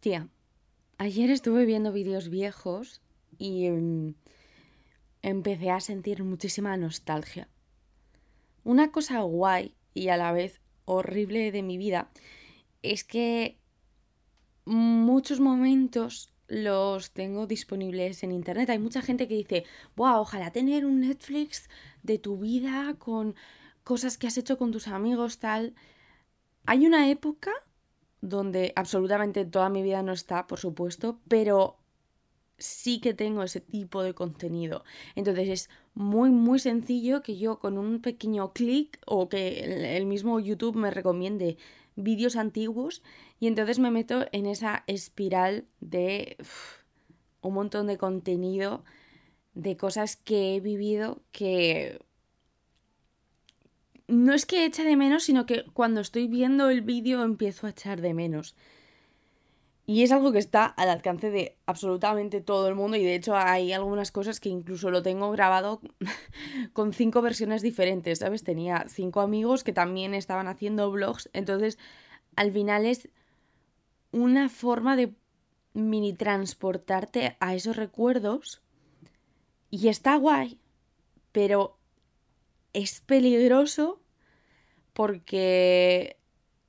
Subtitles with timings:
[0.00, 0.28] Tía,
[0.96, 3.02] ayer estuve viendo vídeos viejos
[3.36, 4.14] y em,
[5.20, 7.48] empecé a sentir muchísima nostalgia.
[8.64, 12.10] Una cosa guay y a la vez horrible de mi vida
[12.80, 13.58] es que
[14.64, 18.70] muchos momentos los tengo disponibles en internet.
[18.70, 19.64] Hay mucha gente que dice,
[19.96, 21.68] wow, ojalá tener un Netflix
[22.02, 23.34] de tu vida con
[23.84, 25.74] cosas que has hecho con tus amigos, tal.
[26.64, 27.52] Hay una época
[28.20, 31.76] donde absolutamente toda mi vida no está, por supuesto, pero
[32.58, 34.84] sí que tengo ese tipo de contenido.
[35.14, 40.38] Entonces es muy, muy sencillo que yo con un pequeño clic o que el mismo
[40.38, 41.56] YouTube me recomiende
[41.96, 43.02] vídeos antiguos
[43.38, 46.36] y entonces me meto en esa espiral de
[47.40, 48.84] un montón de contenido,
[49.54, 52.00] de cosas que he vivido que
[54.10, 57.70] no es que eche de menos, sino que cuando estoy viendo el vídeo empiezo a
[57.70, 58.54] echar de menos.
[59.86, 63.36] Y es algo que está al alcance de absolutamente todo el mundo y de hecho
[63.36, 65.80] hay algunas cosas que incluso lo tengo grabado
[66.72, 68.44] con cinco versiones diferentes, ¿sabes?
[68.44, 71.76] Tenía cinco amigos que también estaban haciendo vlogs, entonces
[72.36, 73.08] al final es
[74.12, 75.12] una forma de
[75.72, 78.62] mini transportarte a esos recuerdos
[79.70, 80.60] y está guay,
[81.32, 81.79] pero
[82.72, 84.00] es peligroso
[84.92, 86.16] porque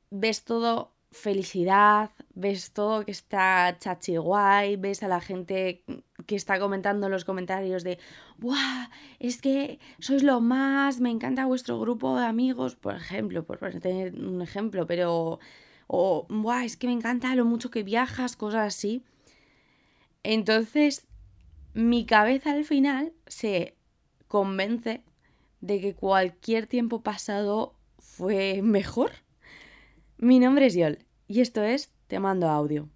[0.09, 5.83] ves todo felicidad, ves todo que está chachi guay, ves a la gente
[6.25, 7.99] que está comentando en los comentarios de
[8.37, 8.89] ¡Buah!
[9.19, 14.15] Es que sois lo más, me encanta vuestro grupo de amigos, por ejemplo, por tener
[14.15, 15.39] un ejemplo, pero.
[15.87, 16.63] O ¡Buah!
[16.63, 19.03] Es que me encanta lo mucho que viajas, cosas así.
[20.23, 21.07] Entonces,
[21.73, 23.75] mi cabeza al final se
[24.27, 25.03] convence
[25.61, 29.11] de que cualquier tiempo pasado fue mejor.
[30.17, 32.89] Mi nombre es Yol y esto es Te mando audio.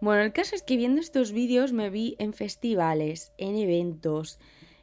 [0.00, 4.38] Bueno, el caso es que viendo estos vídeos me vi en festivales, en eventos,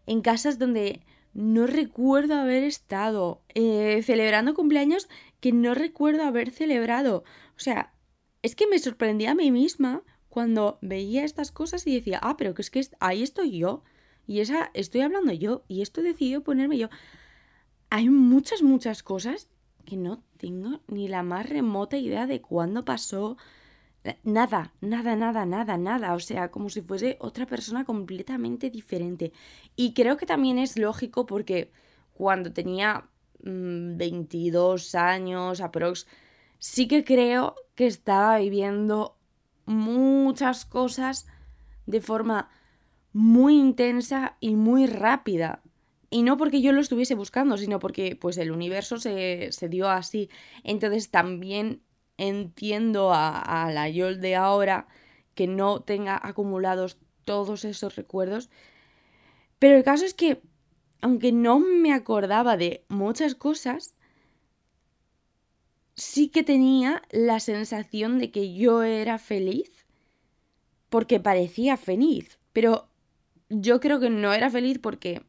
[0.05, 1.01] en casas donde
[1.33, 5.09] no recuerdo haber estado, eh, celebrando cumpleaños
[5.41, 7.23] que no recuerdo haber celebrado.
[7.57, 7.93] O sea,
[8.41, 12.53] es que me sorprendía a mí misma cuando veía estas cosas y decía, ah, pero
[12.53, 13.83] que es que ahí estoy yo.
[14.27, 15.63] Y esa estoy hablando yo.
[15.67, 16.89] Y esto he decidido ponerme yo.
[17.89, 19.49] Hay muchas, muchas cosas
[19.85, 23.37] que no tengo ni la más remota idea de cuándo pasó.
[24.23, 26.13] Nada, nada, nada, nada, nada.
[26.13, 29.31] O sea, como si fuese otra persona completamente diferente.
[29.75, 31.71] Y creo que también es lógico porque
[32.13, 33.09] cuando tenía
[33.39, 36.07] 22 mm, años, aprox,
[36.59, 39.17] sí que creo que estaba viviendo
[39.65, 41.27] muchas cosas
[41.85, 42.49] de forma
[43.15, 45.61] muy intensa y muy rápida.
[46.09, 50.29] Y no porque yo lo estuviese buscando, sino porque pues el universo se, dio así.
[50.65, 51.81] Entonces también
[52.17, 54.89] entiendo a, a la Yol de ahora
[55.33, 58.49] que no tenga acumulados todos esos recuerdos.
[59.59, 60.41] Pero el caso es que,
[60.99, 63.95] aunque no me acordaba de muchas cosas,
[65.93, 69.85] sí que tenía la sensación de que yo era feliz
[70.89, 72.39] porque parecía feliz.
[72.51, 72.89] Pero
[73.49, 75.21] yo creo que no era feliz porque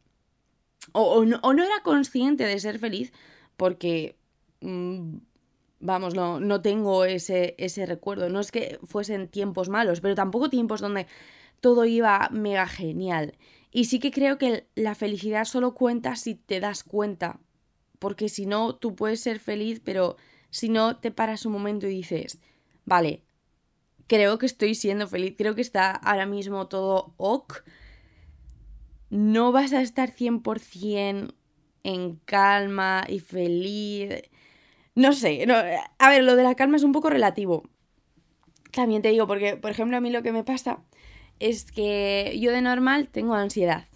[0.92, 3.12] o, no, era consciente de ser feliz
[3.56, 4.16] porque,
[4.60, 5.16] mm,
[5.80, 8.28] vamos, no, no tengo ese, ese recuerdo.
[8.28, 11.06] No es que fuesen tiempos malos, pero tampoco tiempos donde
[11.60, 13.36] todo iba mega genial.
[13.70, 17.40] Y sí que creo que la felicidad solo cuenta si te das cuenta.
[17.98, 20.16] Porque si no, tú puedes ser feliz, pero
[20.50, 22.38] si no te paras un momento y dices,
[22.84, 23.24] vale,
[24.06, 27.62] creo que estoy siendo feliz, creo que está ahora mismo todo ok,
[29.10, 31.34] no vas a estar 100%
[31.84, 34.22] en calma y feliz.
[34.94, 35.46] No sé,
[35.98, 37.68] a ver, lo de la calma es un poco relativo.
[38.72, 40.82] También te digo, porque, por ejemplo, a mí lo que me pasa
[41.38, 43.86] es que yo de normal tengo ansiedad.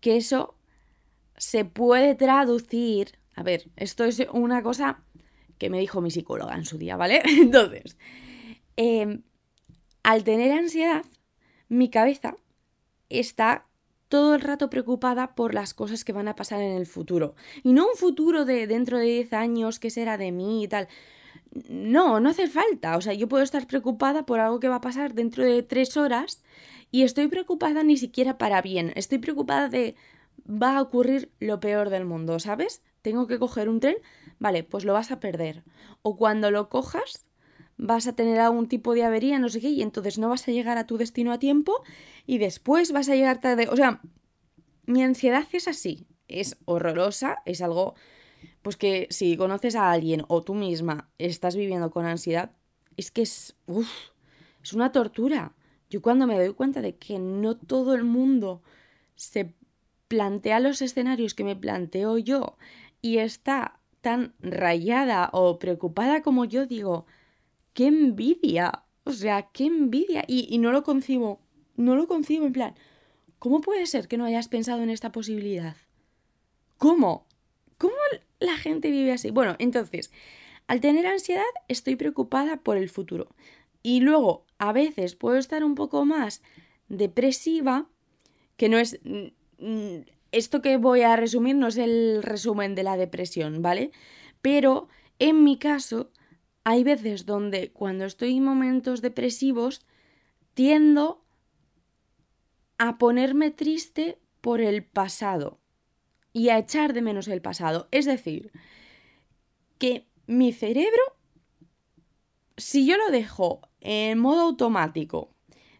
[0.00, 0.56] Que eso
[1.36, 3.18] se puede traducir.
[3.34, 5.02] A ver, esto es una cosa
[5.58, 7.22] que me dijo mi psicóloga en su día, ¿vale?
[7.40, 7.96] Entonces,
[8.76, 9.22] em,
[10.02, 11.04] al tener ansiedad,
[11.68, 12.36] mi cabeza
[13.08, 13.65] está
[14.08, 17.34] todo el rato preocupada por las cosas que van a pasar en el futuro.
[17.62, 20.88] Y no un futuro de dentro de 10 años, qué será de mí y tal.
[21.68, 22.96] No, no hace falta.
[22.96, 25.96] O sea, yo puedo estar preocupada por algo que va a pasar dentro de 3
[25.96, 26.42] horas
[26.90, 28.92] y estoy preocupada ni siquiera para bien.
[28.94, 29.96] Estoy preocupada de
[30.48, 32.82] va a ocurrir lo peor del mundo, ¿sabes?
[33.02, 33.96] Tengo que coger un tren,
[34.38, 35.64] vale, pues lo vas a perder.
[36.02, 37.26] O cuando lo cojas,
[37.76, 40.52] vas a tener algún tipo de avería, no sé qué, y entonces no vas a
[40.52, 41.82] llegar a tu destino a tiempo
[42.26, 43.68] y después vas a llegar tarde.
[43.70, 44.00] O sea,
[44.86, 47.94] mi ansiedad es así, es horrorosa, es algo,
[48.62, 52.52] pues que si conoces a alguien o tú misma estás viviendo con ansiedad,
[52.96, 53.56] es que es,
[54.62, 55.54] es una tortura.
[55.90, 58.62] Yo cuando me doy cuenta de que no todo el mundo
[59.14, 59.54] se
[60.08, 62.56] plantea los escenarios que me planteo yo
[63.02, 67.06] y está tan rayada o preocupada como yo, digo,
[67.76, 68.84] qué envidia.
[69.04, 70.24] O sea, qué envidia.
[70.26, 71.40] Y, y no lo concibo.
[71.76, 72.74] No lo concibo en plan,
[73.38, 75.76] ¿cómo puede ser que no hayas pensado en esta posibilidad?
[76.78, 77.26] ¿Cómo?
[77.76, 77.94] ¿Cómo
[78.40, 79.30] la gente vive así?
[79.30, 80.10] Bueno, entonces,
[80.66, 83.28] al tener ansiedad estoy preocupada por el futuro.
[83.82, 86.42] Y luego, a veces puedo estar un poco más
[86.88, 87.88] depresiva,
[88.56, 88.98] que no es...
[90.32, 93.90] Esto que voy a resumir no es el resumen de la depresión, ¿vale?
[94.40, 94.88] Pero
[95.18, 96.10] en mi caso,
[96.68, 99.86] hay veces donde cuando estoy en momentos depresivos,
[100.52, 101.24] tiendo
[102.76, 105.60] a ponerme triste por el pasado
[106.32, 107.86] y a echar de menos el pasado.
[107.92, 108.50] Es decir,
[109.78, 111.02] que mi cerebro,
[112.56, 115.30] si yo lo dejo en modo automático,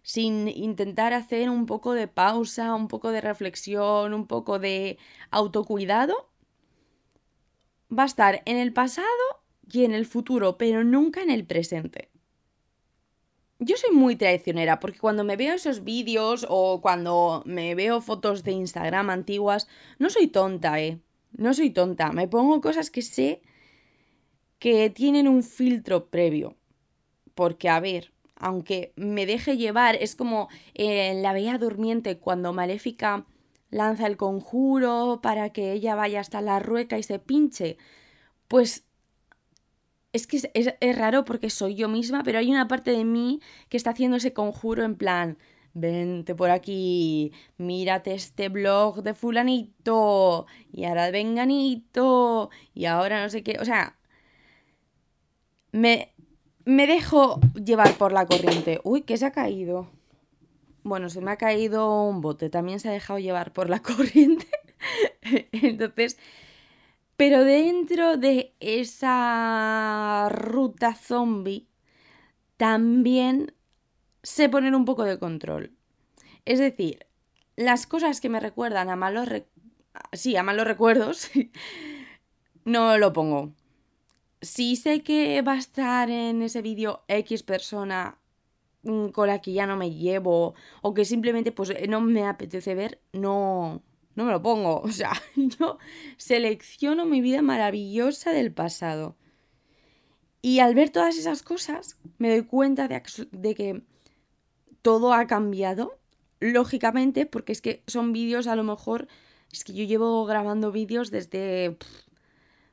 [0.05, 4.99] sin intentar hacer un poco de pausa, un poco de reflexión, un poco de
[5.33, 6.31] autocuidado,
[7.91, 9.09] va a estar en el pasado
[9.71, 12.11] y en el futuro, pero nunca en el presente.
[13.59, 18.45] Yo soy muy traicionera porque cuando me veo esos vídeos o cuando me veo fotos
[18.45, 19.67] de Instagram antiguas,
[19.99, 21.01] no soy tonta, ¿eh?
[21.33, 22.13] No soy tonta.
[22.13, 23.43] Me pongo cosas que sé
[24.59, 26.57] que tienen un filtro previo.
[27.35, 33.27] Porque, a ver, aunque me deje llevar, es como en la Bella Durmiente cuando Maléfica
[33.71, 37.79] lanza el conjuro para que ella vaya hasta la rueca y se pinche.
[38.49, 38.86] Pues
[40.17, 43.77] es que es, raro porque soy yo misma, pero hay una parte de mí que
[43.77, 45.39] está haciendo ese conjuro en plan,
[45.75, 53.43] vente por aquí, mírate este blog de fulanito, y ahora venganito, y ahora no sé
[53.43, 53.97] qué, o sea,
[55.73, 56.15] me,
[56.65, 58.81] me dejo llevar por la corriente.
[58.85, 59.89] Uy, ¿qué se ha caído?
[60.83, 64.47] Bueno, se me ha caído un bote, también se ha dejado llevar por la corriente.
[65.53, 66.17] Entonces,
[67.17, 71.67] pero dentro de esa ruta zombie
[72.57, 73.55] también
[74.23, 75.73] sé poner un poco de control.
[76.45, 77.07] Es decir,
[77.57, 79.29] las cosas que me recuerdan a malos,
[80.13, 81.31] sí, a malos recuerdos,
[82.65, 83.53] no lo pongo.
[84.43, 88.19] Si sé que va a estar en ese vídeo X persona
[88.83, 92.75] mm, con la que ya no me llevo o que simplemente pues no me apetece
[92.75, 93.83] ver, no,
[94.17, 94.81] no me lo pongo.
[94.85, 95.79] O sea, yo
[96.17, 99.17] selecciono mi vida maravillosa del pasado.
[100.43, 103.83] Y al ver todas esas cosas, me doy cuenta de, que
[104.83, 105.99] todo ha cambiado.
[106.39, 109.09] Lógicamente, porque es que son vídeos, a lo mejor,
[109.53, 111.79] es que yo llevo grabando vídeos desde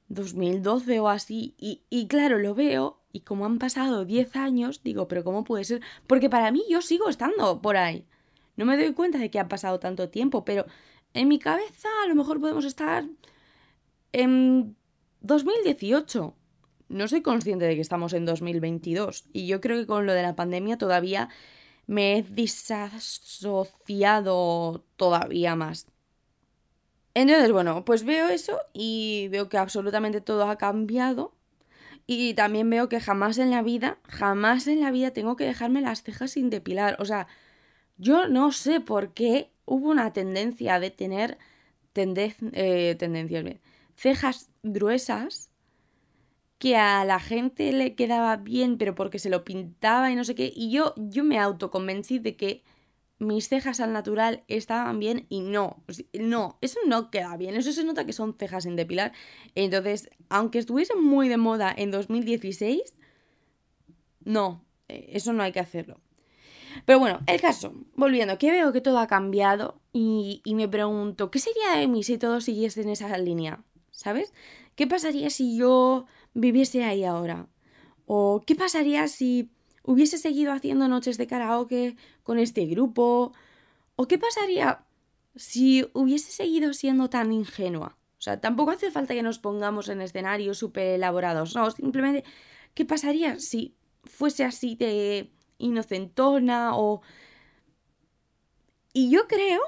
[0.10, 1.56] 2012 o así.
[1.58, 5.64] Y, y claro, lo veo y como han pasado 10 años, digo, pero ¿cómo puede
[5.64, 5.82] ser?
[6.08, 8.06] Porque para mí yo sigo estando por ahí.
[8.56, 10.66] No me doy cuenta de que ha pasado tanto tiempo, pero
[11.14, 13.06] en mi cabeza a lo mejor podemos estar
[14.12, 14.76] en
[15.22, 16.36] 2018.
[16.90, 20.22] No soy consciente de que estamos en 2022 y yo creo que con lo de
[20.22, 21.30] la pandemia todavía
[21.88, 25.88] me he disasociado todavía más.
[27.16, 31.34] Entonces, bueno, pues veo eso y veo que absolutamente todo ha cambiado.
[32.06, 35.80] Y también veo que jamás en la vida, jamás en la vida tengo que dejarme
[35.82, 36.98] las cejas sin depilar.
[37.00, 37.28] O sea,
[37.98, 41.38] yo no sé por qué hubo una tendencia de tener
[41.96, 43.46] eh, tendencias,
[43.96, 45.50] cejas gruesas
[46.58, 50.34] que a la gente le quedaba bien, pero porque se lo pintaba y no sé
[50.36, 50.52] qué.
[50.56, 52.64] Y yo, yo me autoconvencí de que
[53.20, 57.84] mis cejas al natural estaban bien y no, no, eso no queda bien, eso se
[57.84, 59.14] nota que son cejas sin depilar.
[59.56, 62.82] Entonces, aunque estuviese muy de moda en 2016,
[64.26, 66.00] no, eh, eso no hay que hacerlo.
[66.86, 71.40] Pero bueno, el caso, volviendo, que veo que todo ha cambiado y, me pregunto, ¿qué
[71.40, 73.64] sería de mí si todo siguiese en esa línea?
[73.92, 74.34] ¿Sabes?
[74.76, 77.48] ¿Qué pasaría si yo viviese ahí ahora?
[78.06, 79.50] ¿O qué pasaría si
[79.84, 83.34] hubiese seguido haciendo noches de karaoke con este grupo?
[83.96, 84.84] ¿O qué pasaría
[85.36, 87.98] si hubiese seguido siendo tan ingenua?
[88.18, 92.24] O sea, tampoco hace falta que nos pongamos en escenarios súper elaborados, no, simplemente,
[92.74, 93.76] ¿qué pasaría si
[94.06, 97.02] fuese así de inocentona o...
[98.94, 99.62] Y yo creo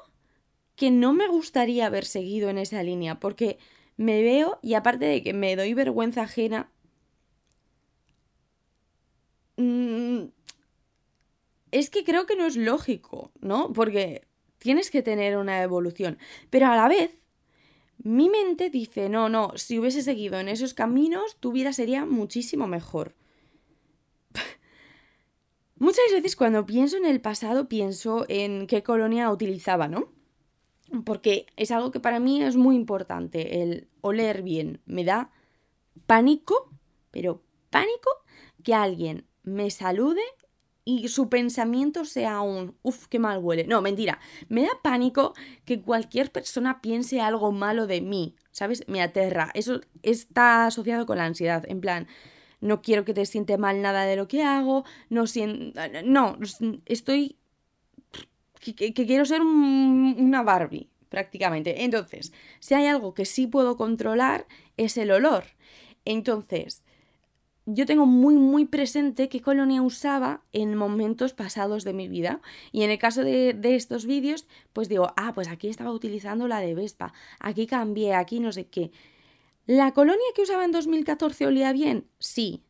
[0.75, 3.57] que no me gustaría haber seguido en esa línea, porque
[3.97, 6.71] me veo, y aparte de que me doy vergüenza ajena,
[9.57, 10.25] mm,
[11.71, 13.71] es que creo que no es lógico, ¿no?
[13.73, 14.27] Porque
[14.59, 16.17] tienes que tener una evolución,
[16.49, 17.19] pero a la vez
[17.97, 22.67] mi mente dice, no, no, si hubiese seguido en esos caminos, tu vida sería muchísimo
[22.67, 23.15] mejor.
[25.77, 30.13] Muchas veces cuando pienso en el pasado pienso en qué colonia utilizaba, ¿no?
[31.03, 34.81] Porque es algo que para mí es muy importante, el oler bien.
[34.85, 35.31] Me da
[36.07, 36.71] pánico,
[37.11, 38.09] pero pánico,
[38.63, 40.21] que alguien me salude
[40.85, 43.65] y su pensamiento sea un, uff, qué mal huele.
[43.65, 44.19] No, mentira.
[44.47, 45.33] Me da pánico
[45.65, 48.87] que cualquier persona piense algo malo de mí, ¿sabes?
[48.87, 49.51] Me aterra.
[49.55, 51.65] Eso está asociado con la ansiedad.
[51.67, 52.07] En plan,
[52.61, 55.79] no quiero que te siente mal nada de lo que hago, no siento...
[56.03, 56.37] No,
[56.85, 57.37] estoy...
[58.59, 61.83] Que, quiero ser una Barbie, prácticamente.
[61.83, 65.43] Entonces, si hay algo que sí puedo controlar, es el olor.
[66.03, 66.83] Entonces,
[67.65, 72.41] yo tengo muy, muy presente qué colonia usaba en momentos pasados de mi vida.
[72.71, 76.59] Y en el caso de, estos vídeos, pues digo, ah, pues aquí estaba utilizando la
[76.59, 78.91] de Vespa, aquí cambié, aquí no sé qué.
[79.65, 82.07] ¿La colonia que usaba en 2014 olía bien?
[82.19, 82.63] Sí.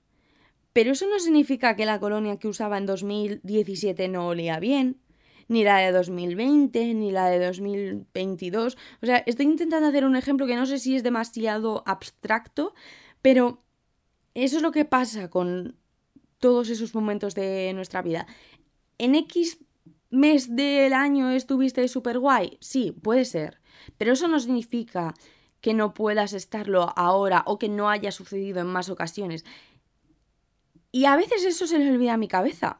[0.72, 5.02] Pero eso no significa que la colonia que usaba en 2017 no olía bien,
[5.48, 8.78] ni la de 2020, ni la de 2022.
[9.02, 12.74] O sea, estoy intentando hacer un ejemplo que no sé si es demasiado abstracto,
[13.22, 13.64] pero
[14.34, 15.75] eso es lo que pasa con
[16.40, 18.28] todos esos momentos de nuestra vida.
[18.98, 19.60] ¿En X
[20.10, 22.58] mes del año estuviste súper guay?
[22.62, 23.60] Sí, puede ser.
[23.98, 25.14] Pero eso no significa
[25.65, 29.43] que no puedas estarlo ahora o que no haya sucedido en más ocasiones.
[30.91, 32.77] Y a veces eso se le olvida a mi cabeza.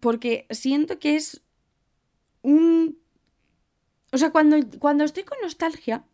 [0.00, 1.42] Porque siento que es
[2.40, 2.98] un...
[4.12, 6.06] O sea, cuando, cuando estoy con nostalgia,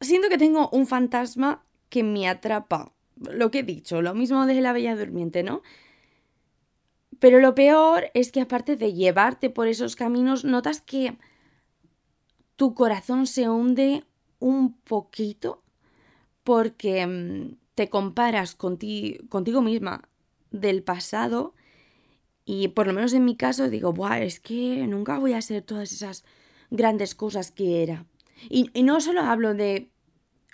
[0.00, 2.92] siento que tengo un fantasma que me atrapa.
[3.16, 5.60] Lo que he dicho, lo mismo de la Bella Durmiente, ¿no?
[7.18, 11.18] Pero lo peor es que aparte de llevarte por esos caminos, notas que
[12.56, 14.04] tu corazón se hunde
[14.38, 15.62] un poquito
[16.42, 20.08] porque mm, te comparas contigo misma
[20.50, 21.54] del pasado
[22.44, 25.62] y por lo menos en mi caso digo, Buah, es que nunca voy a ser
[25.62, 26.24] todas esas
[26.70, 28.06] grandes cosas que era.
[28.48, 29.90] Y, no solo hablo de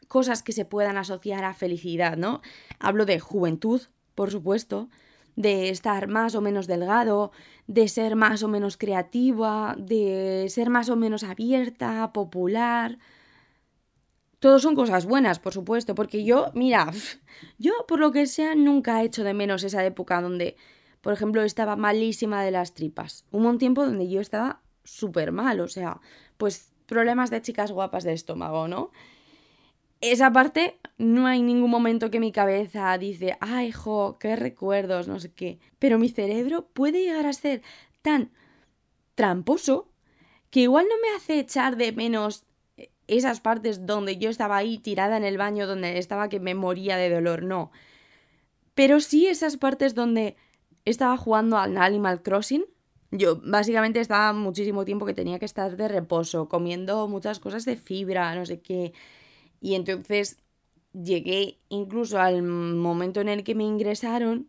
[0.09, 2.41] cosas que se puedan asociar a felicidad, ¿no?
[2.79, 3.83] Hablo de juventud,
[4.15, 4.89] por supuesto,
[5.37, 7.33] de estar más o menos delgado,
[7.67, 12.99] de ser más o menos creativa, de ser más o menos abierta, popular.
[14.39, 16.91] Todo son cosas buenas, por supuesto, porque yo, mira,
[17.59, 20.57] yo por lo que sea nunca he hecho de menos esa época donde,
[21.01, 23.25] por ejemplo, estaba malísima de las tripas.
[23.31, 26.01] Hubo un tiempo donde yo estaba súper mal, o sea,
[26.37, 28.91] pues problemas de chicas guapas de estómago, ¿no?
[30.03, 35.19] Esa parte no hay ningún momento que mi cabeza dice, ay, jo, qué recuerdos, no
[35.19, 35.59] sé qué.
[35.79, 37.63] Pero mi cerebro puede llegar a ser
[38.03, 38.31] tan
[39.15, 39.89] tramposo
[40.51, 42.45] que igual no me hace echar de menos
[43.07, 46.97] esas partes donde yo estaba ahí tirada en el baño, donde estaba que me moría
[46.97, 47.71] de dolor, no.
[48.75, 50.37] Pero sí esas partes donde
[50.85, 52.65] estaba jugando al Animal Crossing
[53.13, 57.77] yo básicamente estaba muchísimo tiempo que tenía que estar de reposo, comiendo muchas cosas de
[57.77, 58.95] fibra, no sé qué.
[59.63, 60.39] Y entonces
[60.93, 64.49] llegué incluso al momento en el que me ingresaron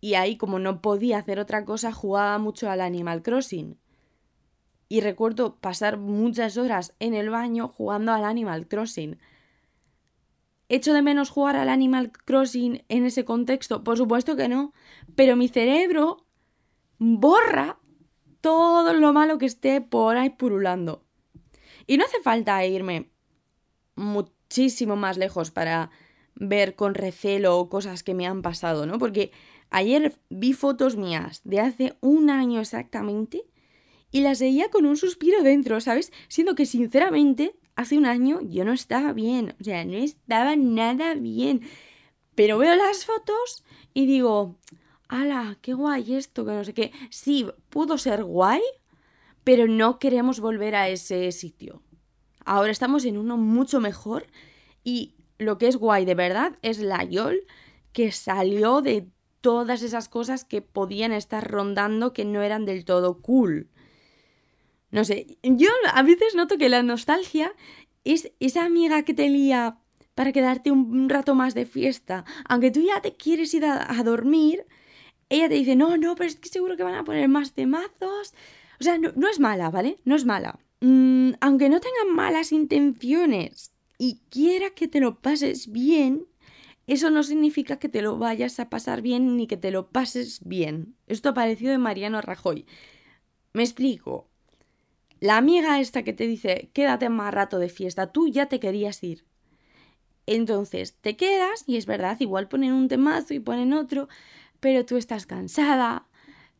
[0.00, 3.78] y ahí como no podía hacer otra cosa jugaba mucho al Animal Crossing.
[4.90, 9.18] Y recuerdo pasar muchas horas en el baño jugando al Animal Crossing.
[10.68, 13.82] ¿Echo de menos jugar al Animal Crossing en ese contexto?
[13.82, 14.74] Por supuesto que no.
[15.16, 16.26] Pero mi cerebro
[16.98, 17.78] borra
[18.42, 21.02] todo lo malo que esté por ahí purulando.
[21.86, 23.13] Y no hace falta irme
[23.96, 25.90] muchísimo más lejos para
[26.34, 28.98] ver con recelo cosas que me han pasado, ¿no?
[28.98, 29.30] Porque
[29.70, 33.44] ayer vi fotos mías de hace un año exactamente
[34.10, 36.12] y las veía con un suspiro dentro, ¿sabes?
[36.28, 41.14] Siendo que sinceramente hace un año yo no estaba bien, o sea, no estaba nada
[41.14, 41.62] bien.
[42.34, 44.58] Pero veo las fotos y digo,
[45.08, 45.58] ¡Hala!
[45.62, 46.44] ¡Qué guay esto!
[46.44, 46.92] Que no sé qué.
[47.10, 48.62] Sí, pudo ser guay,
[49.44, 51.82] pero no queremos volver a ese sitio.
[52.44, 54.26] Ahora estamos en uno mucho mejor
[54.82, 57.40] y lo que es guay de verdad es la Yol
[57.92, 59.08] que salió de
[59.40, 63.68] todas esas cosas que podían estar rondando que no eran del todo cool.
[64.90, 67.52] No sé, yo a veces noto que la nostalgia
[68.04, 69.78] es esa amiga que te lía
[70.14, 72.24] para quedarte un rato más de fiesta.
[72.48, 74.64] Aunque tú ya te quieres ir a, dormir,
[75.28, 78.34] ella te dice, no, no, pero es que seguro que van a poner más temazos.
[78.80, 79.98] O sea, no, es mala, ¿vale?
[80.04, 80.58] No es mala.
[80.84, 86.26] Mm, aunque no tengan malas intenciones y quiera que te lo pases bien,
[86.86, 90.40] eso no significa que te lo vayas a pasar bien ni que te lo pases
[90.44, 90.94] bien.
[91.06, 92.66] Esto ha parecido de Mariano Rajoy.
[93.54, 94.28] Me explico.
[95.20, 99.02] La amiga esta que te dice, quédate más rato de fiesta, tú ya te querías
[99.02, 99.24] ir.
[100.26, 104.08] Entonces te quedas y es verdad, igual ponen un temazo y ponen otro,
[104.60, 106.08] pero tú estás cansada,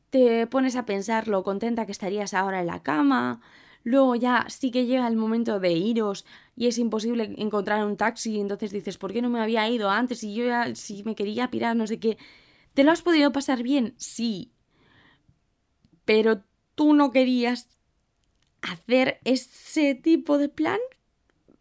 [0.08, 3.42] te pones a pensar lo contenta que estarías ahora en la cama,
[3.84, 6.24] luego ya sí que llega el momento de iros
[6.56, 10.24] y es imposible encontrar un taxi, entonces dices, ¿por qué no me había ido antes?
[10.24, 12.18] Y yo ya, si me quería pirar, no sé qué.
[12.72, 13.94] ¿Te lo has podido pasar bien?
[13.98, 14.50] Sí.
[16.04, 16.42] Pero
[16.74, 17.68] tú no querías
[18.62, 20.80] hacer ese tipo de plan.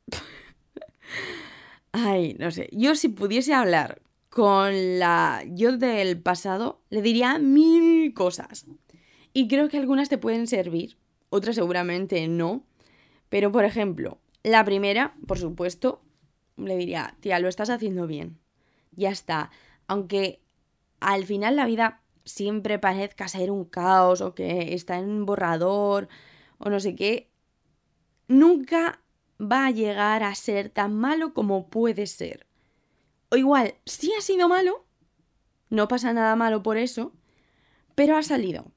[1.92, 2.70] Ay, no sé.
[2.72, 8.66] Yo si pudiese hablar con la yo del pasado, le diría mil cosas.
[9.34, 10.98] Y creo que algunas te pueden servir,
[11.34, 12.64] otras seguramente no.
[13.30, 16.04] Pero, por ejemplo, la primera, por supuesto,
[16.58, 18.40] le diría, tía, lo estás haciendo bien.
[18.92, 19.50] Ya está.
[19.88, 20.42] Aunque
[21.00, 26.08] al final la vida siempre parezca ser un caos o que está en un borrador
[26.60, 27.32] o no sé qué,
[28.28, 29.02] nunca
[29.42, 32.46] va a llegar a ser tan malo como puede ser.
[33.30, 34.86] O igual, sí ha sido malo,
[35.72, 37.12] no pasa nada malo por eso,
[37.96, 38.73] pero ha salido.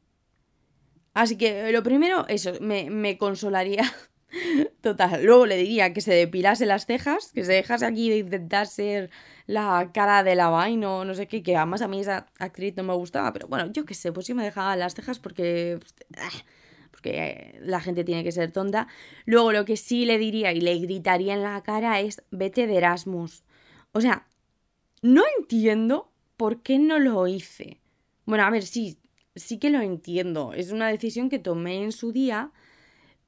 [1.16, 3.90] Así que lo primero, eso, me, me consolaría.
[4.82, 8.66] Total, luego le diría que se depilase las cejas, que se dejase aquí de intentar
[8.66, 9.08] ser
[9.46, 12.82] la cara de la vaina no sé qué, que además a mí esa actriz no
[12.82, 15.80] me gustaba, pero bueno, yo qué sé, pues yo me dejaba las cejas porque...
[16.90, 18.88] Porque la gente tiene que ser tonta.
[19.26, 22.78] Luego lo que sí le diría y le gritaría en la cara es vete de
[22.78, 23.44] Erasmus.
[23.92, 24.26] O sea,
[25.02, 27.80] no entiendo por qué no lo hice.
[28.24, 28.98] Bueno, a ver, sí,
[29.36, 30.52] sí que lo entiendo.
[30.52, 32.52] Es una decisión que tomé en su día.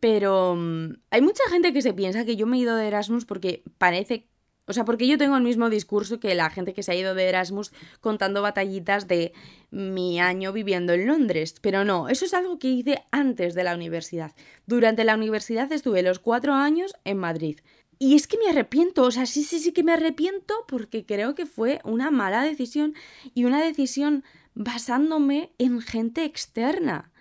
[0.01, 3.25] Pero mm, hay mucha gente que se piensa que yo me he ido de Erasmus
[3.25, 4.29] porque parece
[4.69, 7.15] o sea, porque yo tengo el mismo discurso que la gente que se ha ido
[7.15, 7.73] de Erasmus
[8.03, 9.33] contando batallitas de
[9.71, 11.55] mi año viviendo en Londres.
[11.63, 14.33] Pero no, eso es algo que hice antes de la universidad.
[14.67, 17.61] Durante la universidad estuve los cuatro años en Madrid.
[17.99, 21.35] Y es que me arrepiento, o sea, sí, sí, sí que me arrepiento porque creo
[21.35, 22.95] que fue una mala decisión
[23.35, 24.23] y una decisión
[24.59, 27.13] basándome en gente externa.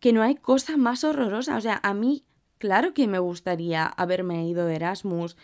[0.00, 1.56] Que no hay cosa más horrorosa.
[1.56, 2.24] O sea, a mí,
[2.58, 5.36] claro que me gustaría haberme ido de Erasmus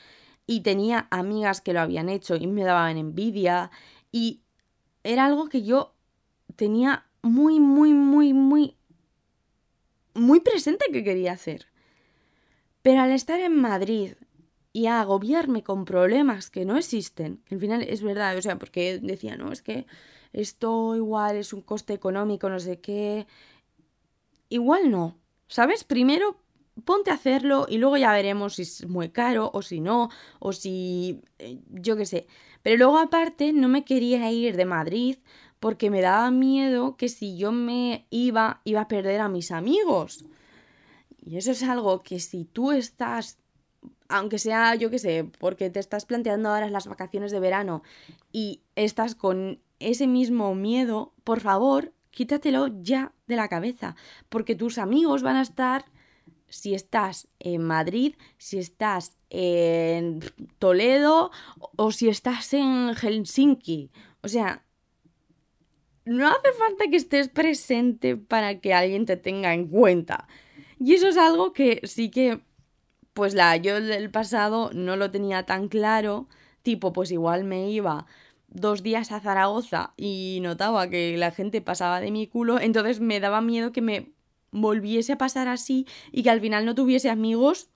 [0.47, 3.71] y tenía amigas que lo habían hecho y me daban envidia
[4.11, 4.43] y
[5.05, 5.95] era algo que yo
[6.57, 8.77] tenía muy, muy, muy, muy,
[10.15, 11.69] muy presente que quería hacer.
[12.83, 14.15] Pero al estar en Madrid
[14.73, 18.99] y agobiarme con problemas que no existen, que al final es verdad, o sea, porque
[18.99, 19.87] decía, no, es que
[20.33, 23.27] esto igual es un coste económico, no sé qué,
[24.49, 25.17] igual no,
[25.49, 25.85] ¿sabes?
[25.85, 26.37] Primero
[26.85, 30.53] ponte a hacerlo y luego ya veremos si es muy caro o si no, o
[30.53, 32.27] si eh, yo qué sé.
[32.63, 35.17] Pero luego aparte no me quería ir de Madrid
[35.59, 40.25] porque me daba miedo que si yo me iba iba a perder a mis amigos.
[41.25, 43.39] Y eso es algo que si tú estás,
[44.09, 47.83] aunque sea yo qué sé, porque te estás planteando ahora las vacaciones de verano
[48.33, 53.97] y estás con ese mismo miedo, por favor, quítatelo ya de la cabeza,
[54.29, 55.85] porque tus amigos van a estar
[56.49, 60.21] si estás en Madrid, si estás en
[60.59, 61.31] Toledo
[61.77, 63.91] o si estás en Helsinki.
[64.23, 64.65] O sea,
[66.05, 70.27] no hace falta que estés presente para que alguien te tenga en cuenta.
[70.79, 72.41] Y eso es algo que sí que,
[73.15, 76.29] pues la yo del pasado no lo tenía tan claro.
[76.63, 78.07] Tipo, pues igual me iba
[78.51, 83.21] dos días a Zaragoza y notaba que la gente pasaba de mi culo, entonces me
[83.21, 84.13] daba miedo que me
[84.51, 87.71] volviese a pasar así y que al final no tuviese amigos.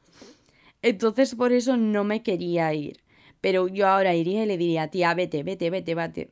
[0.83, 3.03] Entonces por eso no me quería ir.
[3.41, 6.31] Pero yo ahora iría y le diría, tía, vete, vete, vete, vete.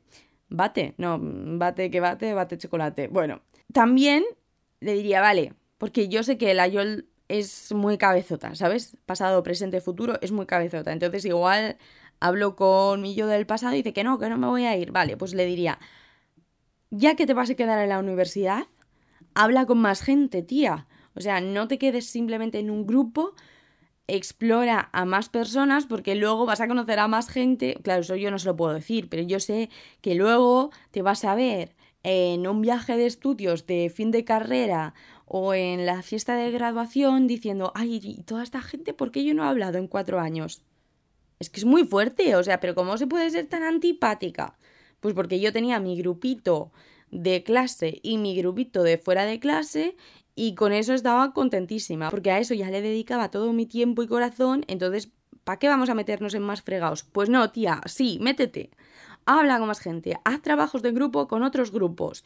[0.48, 3.08] Bate, no, bate que bate, bate chocolate.
[3.08, 3.40] Bueno,
[3.72, 4.24] también
[4.80, 8.96] le diría, vale, porque yo sé que la Yol es muy cabezota, ¿sabes?
[9.06, 10.92] Pasado, presente, futuro, es muy cabezota.
[10.92, 11.78] Entonces igual
[12.22, 14.76] hablo con mi yo del pasado y dice que no, que no me voy a
[14.76, 14.92] ir.
[14.92, 15.78] Vale, pues le diría,
[16.90, 18.66] ya que te vas a quedar en la universidad,
[19.34, 20.86] habla con más gente, tía.
[21.14, 23.34] O sea, no te quedes simplemente en un grupo,
[24.06, 27.76] explora a más personas porque luego vas a conocer a más gente.
[27.82, 29.68] Claro, eso yo no se lo puedo decir, pero yo sé
[30.00, 34.94] que luego te vas a ver en un viaje de estudios de fin de carrera
[35.26, 39.34] o en la fiesta de graduación diciendo, ay, ¿y toda esta gente por qué yo
[39.34, 40.62] no he hablado en cuatro años?
[41.42, 44.56] Es que es muy fuerte, o sea, pero ¿cómo se puede ser tan antipática?
[45.00, 46.70] Pues porque yo tenía mi grupito
[47.10, 49.96] de clase y mi grupito de fuera de clase
[50.36, 54.06] y con eso estaba contentísima, porque a eso ya le dedicaba todo mi tiempo y
[54.06, 55.10] corazón, entonces,
[55.42, 57.02] ¿para qué vamos a meternos en más fregados?
[57.02, 58.70] Pues no, tía, sí, métete,
[59.26, 62.24] habla con más gente, haz trabajos de grupo con otros grupos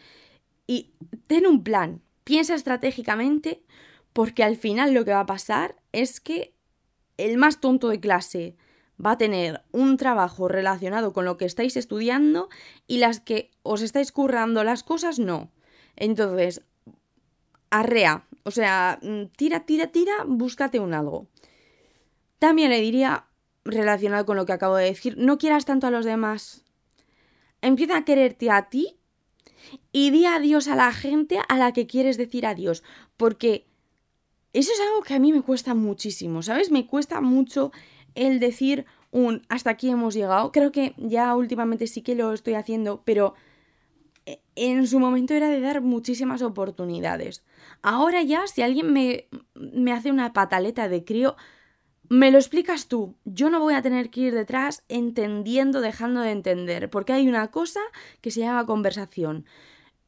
[0.66, 0.92] y
[1.26, 3.62] ten un plan, piensa estratégicamente,
[4.12, 6.52] porque al final lo que va a pasar es que
[7.16, 8.56] el más tonto de clase
[9.04, 12.48] va a tener un trabajo relacionado con lo que estáis estudiando
[12.86, 15.50] y las que os estáis currando las cosas no.
[15.96, 16.62] Entonces,
[17.70, 21.26] arrea, o sea, mm, tira, tira, tira, búscate un algo.
[22.38, 23.26] También le diría,
[23.64, 26.64] relacionado con lo que acabo de decir, no quieras tanto a los demás.
[27.62, 28.98] Empieza a quererte a ti
[29.92, 32.82] y di adiós a la gente a la que quieres decir adiós,
[33.16, 33.66] porque
[34.52, 36.70] eso es algo que a mí me cuesta muchísimo, ¿sabes?
[36.70, 37.72] Me cuesta mucho
[38.16, 40.50] el decir un hasta aquí hemos llegado.
[40.52, 43.34] Creo que ya últimamente sí que lo estoy haciendo, pero
[44.26, 47.44] eh, en su momento era de dar muchísimas oportunidades.
[47.82, 51.36] Ahora ya, si alguien me, me hace una pataleta de crío,
[52.08, 53.16] me lo explicas tú.
[53.24, 57.50] Yo no voy a tener que ir detrás entendiendo, dejando de entender, porque hay una
[57.50, 57.80] cosa
[58.20, 59.44] que se llama conversación.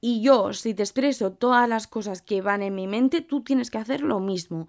[0.00, 3.70] Y yo, si te expreso todas las cosas que van en mi mente, tú tienes
[3.70, 4.68] que hacer lo mismo.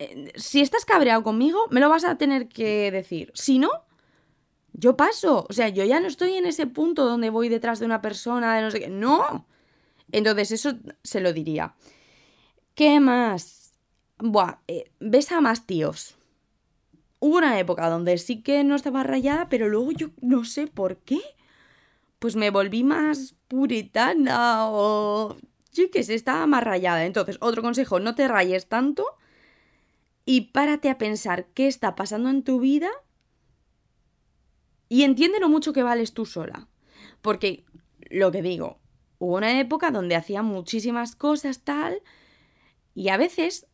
[0.00, 3.30] Eh, si estás cabreado conmigo, me lo vas a tener que decir.
[3.34, 3.70] Si no,
[4.72, 5.46] yo paso.
[5.48, 8.56] O sea, yo ya no estoy en ese punto donde voy detrás de una persona,
[8.56, 8.88] de no sé qué.
[8.88, 9.46] No.
[10.10, 10.72] Entonces, eso
[11.04, 11.74] se lo diría.
[12.74, 13.74] ¿Qué más?
[14.18, 16.16] Buah, eh, ves a más tíos.
[17.18, 20.96] Hubo una época donde sí que no estaba rayada, pero luego yo no sé por
[20.96, 21.20] qué.
[22.18, 25.36] Pues me volví más puritana o...
[25.72, 27.04] Yo qué sé, estaba más rayada.
[27.04, 29.04] Entonces, otro consejo, no te rayes tanto
[30.30, 32.88] y párate a pensar qué está pasando en tu vida
[34.88, 36.68] y entiende lo mucho que vales tú sola.
[37.20, 37.64] Porque,
[38.10, 38.78] lo que digo,
[39.18, 42.00] hubo una época donde hacía muchísimas cosas tal
[42.94, 43.66] y a veces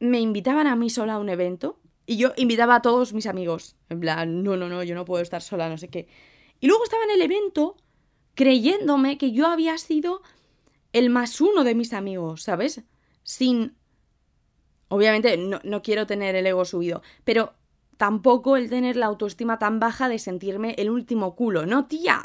[0.00, 3.76] me invitaban a mí sola a un evento y yo invitaba a todos mis amigos.
[3.90, 6.08] En plan, no, no, no, yo no puedo estar sola, no sé qué.
[6.58, 7.76] Y luego estaba en el evento
[8.34, 10.20] creyéndome que yo había sido
[10.92, 12.82] el más uno de mis amigos, ¿sabes?
[13.22, 13.78] Sin...
[14.90, 17.54] Obviamente no, no quiero tener el ego subido, pero
[17.96, 22.24] tampoco el tener la autoestima tan baja de sentirme el último culo, ¿no, tía?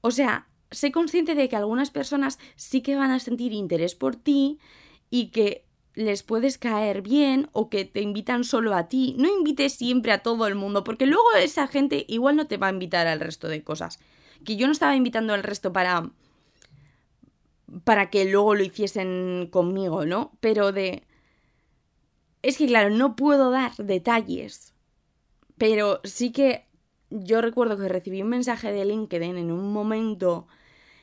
[0.00, 4.14] O sea, sé consciente de que algunas personas sí que van a sentir interés por
[4.14, 4.58] ti
[5.10, 9.16] y que les puedes caer bien o que te invitan solo a ti.
[9.18, 12.68] No invites siempre a todo el mundo, porque luego esa gente igual no te va
[12.68, 13.98] a invitar al resto de cosas.
[14.44, 16.10] Que yo no estaba invitando al resto para
[17.84, 20.32] para que luego lo hiciesen conmigo, ¿no?
[20.40, 21.04] Pero de
[22.42, 24.74] es que claro, no puedo dar detalles.
[25.58, 26.66] Pero sí que
[27.10, 30.46] yo recuerdo que recibí un mensaje de LinkedIn en un momento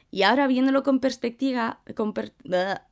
[0.09, 2.13] y ahora viéndolo con perspectiva con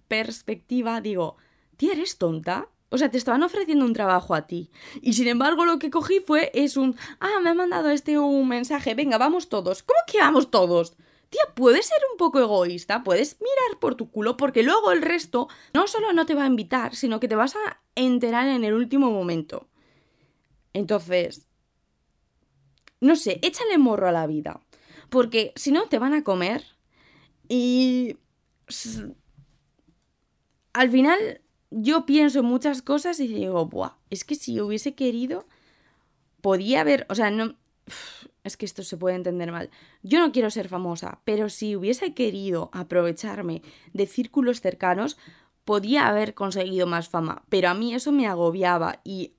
[0.08, 1.38] perspectiva digo,
[1.78, 2.70] tía, ¿eres tonta?
[2.90, 4.70] O sea, te estaban ofreciendo un trabajo a ti.
[5.02, 8.48] Y sin embargo, lo que cogí fue, es un, ah, me ha mandado este un
[8.48, 9.84] mensaje, venga, vamos todos.
[9.84, 10.96] ¿Cómo que vamos todos?
[11.56, 15.88] Puedes ser un poco egoísta, puedes mirar por tu culo, porque luego el resto no
[15.88, 19.12] solo no te va a invitar, sino que te vas a enterar en el último
[19.12, 19.68] momento.
[20.74, 21.48] Entonces,
[23.00, 24.62] no sé, échale morro a la vida.
[25.10, 26.66] Porque si no, te van a comer.
[27.48, 28.18] Y...
[30.74, 35.46] Al final yo pienso en muchas cosas y digo, Buah, es que si hubiese querido,
[36.42, 37.56] podía haber, o sea, no,
[38.46, 39.70] es que esto se puede entender mal.
[40.04, 43.62] Yo no quiero ser famosa, pero si hubiese querido aprovecharme
[43.94, 45.18] de círculos cercanos,
[45.66, 49.34] podía haber conseguido más fama, pero a mí eso me agobiaba y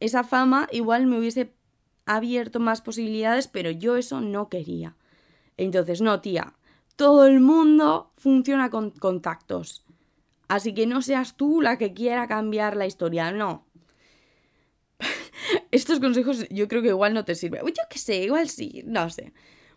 [0.00, 1.54] esa fama igual me hubiese
[2.06, 4.96] abierto más posibilidades, pero yo eso no quería.
[5.56, 6.54] Entonces, no, tía,
[6.96, 9.84] todo el mundo funciona con contactos.
[10.48, 13.66] Así que no seas tú la que quiera cambiar la historia, no.
[15.70, 17.62] Estos consejos yo creo que igual no te sirven.
[17.66, 19.32] Yo qué sé, igual sí, no sé.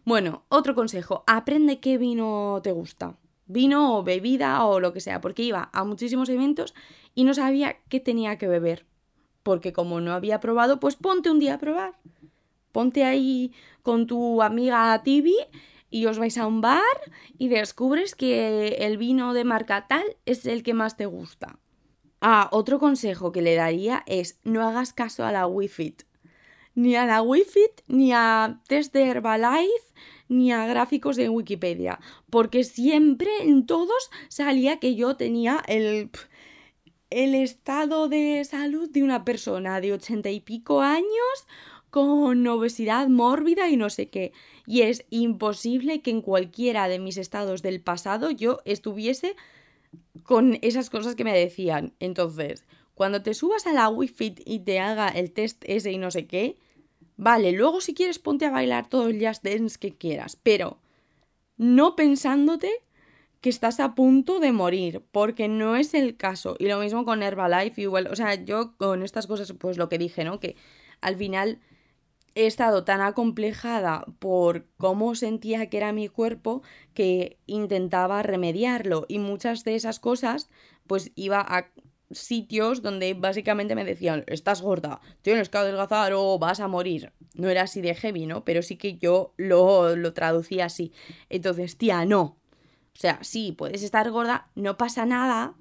[0.06, 3.18] Bueno, otro consejo, aprende qué vino te gusta.
[3.46, 6.74] Vino o bebida o lo que sea, porque iba a muchísimos eventos
[7.16, 8.86] y no sabía qué tenía que beber.
[9.44, 11.94] Porque como no había probado, pues ponte un día a probar.
[12.72, 15.36] Ponte ahí con tu amiga Tibi
[15.90, 16.82] y os vais a un bar
[17.38, 21.60] y descubres que el vino de marca tal es el que más te gusta.
[22.26, 25.98] Ah, otro consejo que le daría es no hagas caso a la Wi-Fi.
[26.74, 29.92] Ni a la Wi-Fi, ni a test de Herbalife,
[30.30, 32.00] ni a gráficos de Wikipedia.
[32.30, 36.12] Porque siempre en todos salía que yo tenía el,
[37.10, 41.46] el estado de salud de una persona de ochenta y pico años
[41.90, 44.32] con obesidad mórbida y no sé qué.
[44.66, 49.36] Y es imposible que en cualquiera de mis estados del pasado yo estuviese
[50.24, 51.94] con esas cosas que me decían.
[52.00, 56.12] Entonces, cuando te subas a la Wi-Fi y te haga el test ese y no
[56.12, 56.58] sé qué,
[57.18, 60.80] vale, luego si quieres ponte a bailar todo el jazz dance que quieras, pero
[61.58, 62.70] no pensándote
[63.42, 66.56] que estás a punto de morir, porque no es el caso.
[66.60, 69.98] Y lo mismo con Herbalife, igual, o sea, yo con estas cosas, pues lo que
[69.98, 70.40] dije, ¿no?
[70.40, 70.56] Que
[71.02, 71.60] al final
[72.36, 79.20] he estado tan acomplejada por cómo sentía que era mi cuerpo que intentaba remediarlo y
[79.20, 80.50] muchas de esas cosas
[80.88, 81.70] pues iba a
[82.12, 87.12] sitios donde básicamente me decían, estás gorda, tienes que adelgazar o vas a morir.
[87.34, 88.46] No era así de heavy, ¿no?
[88.46, 90.92] Pero sí que yo lo, lo traducía así.
[91.30, 92.38] Entonces, tía, no.
[92.96, 95.56] O sea, sí, puedes estar gorda, no pasa nada,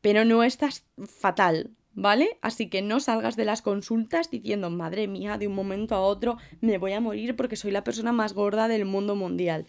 [0.00, 2.38] pero no estás fatal, ¿vale?
[2.42, 6.36] Así que no salgas de las consultas diciendo, madre mía, de un momento a otro
[6.60, 9.66] me voy a morir porque soy la persona más gorda del mundo mundial.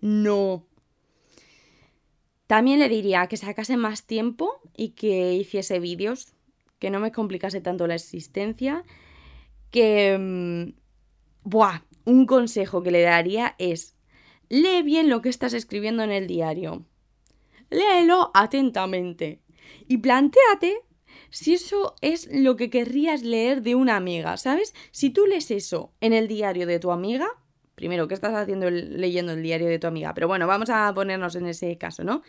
[0.00, 0.66] No.
[2.46, 6.34] También le diría que sacase más tiempo y que hiciese vídeos,
[6.78, 8.84] que no me complicase tanto la existencia,
[9.70, 10.16] que...
[10.18, 10.84] Mm,
[11.44, 13.96] buah, un consejo que le daría es,
[14.48, 16.84] lee bien lo que estás escribiendo en el diario.
[17.70, 19.40] Léelo atentamente
[19.88, 20.80] y plantéate
[21.34, 24.72] si eso es lo que querrías leer de una amiga, ¿sabes?
[24.92, 27.26] Si tú lees eso en el diario de tu amiga,
[27.74, 30.14] primero, ¿qué estás haciendo leyendo el diario de tu amiga?
[30.14, 32.22] Pero bueno, vamos a ponernos en ese caso, ¿no?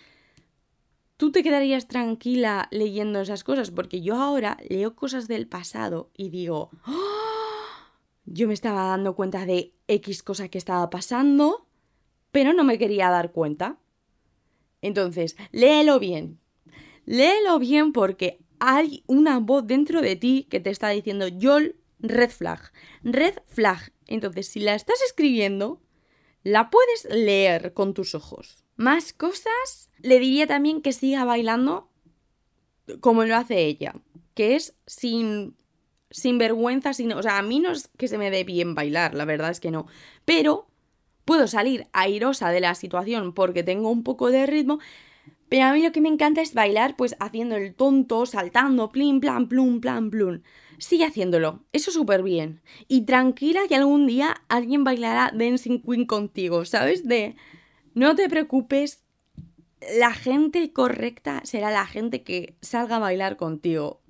[1.18, 3.70] ¿Tú te quedarías tranquila leyendo esas cosas?
[3.70, 6.92] Porque yo ahora leo cosas del pasado y digo, ¡Oh!
[8.26, 11.68] yo me estaba dando cuenta de X cosa que estaba pasando,
[12.32, 13.78] pero no me quería dar cuenta.
[14.82, 16.40] Entonces, léelo bien.
[17.06, 22.30] Léelo bien porque hay una voz dentro de ti que te está diciendo, Yol, red
[22.30, 22.72] flag,
[23.04, 23.92] red flag.
[24.08, 25.82] Entonces, si la estás escribiendo,
[26.44, 28.64] la puedes leer con tus ojos.
[28.76, 31.90] Más cosas, le diría también que siga bailando
[33.00, 33.96] como lo hace ella,
[34.34, 35.56] que es sin,
[36.12, 39.16] sin vergüenza, sin, o sea, a mí no es que se me dé bien bailar,
[39.16, 39.88] la verdad es que no,
[40.24, 40.68] pero
[41.26, 44.80] puedo salir airosa de la situación porque tengo un poco de ritmo,
[45.50, 49.20] pero a mí lo que me encanta es bailar, pues haciendo el tonto, saltando, plin,
[49.20, 50.42] plan, plum, plan, plum.
[50.78, 52.62] Sigue haciéndolo, eso súper bien.
[52.88, 57.08] Y tranquila que algún día alguien bailará Dancing Queen contigo, ¿sabes?
[57.08, 57.36] De
[57.94, 59.04] no te preocupes,
[59.98, 64.02] la gente correcta será la gente que salga a bailar contigo.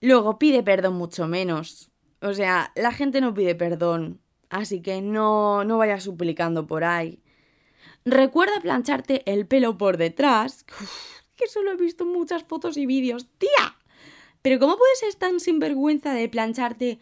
[0.00, 1.90] Luego pide perdón mucho menos.
[2.20, 4.20] O sea, la gente no pide perdón.
[4.50, 7.22] Así que no, no vayas suplicando por ahí.
[8.04, 10.64] Recuerda plancharte el pelo por detrás.
[11.36, 13.28] que solo he visto muchas fotos y vídeos.
[13.38, 13.76] ¡Tía!
[14.42, 16.98] Pero ¿cómo puedes ser tan sinvergüenza de plancharte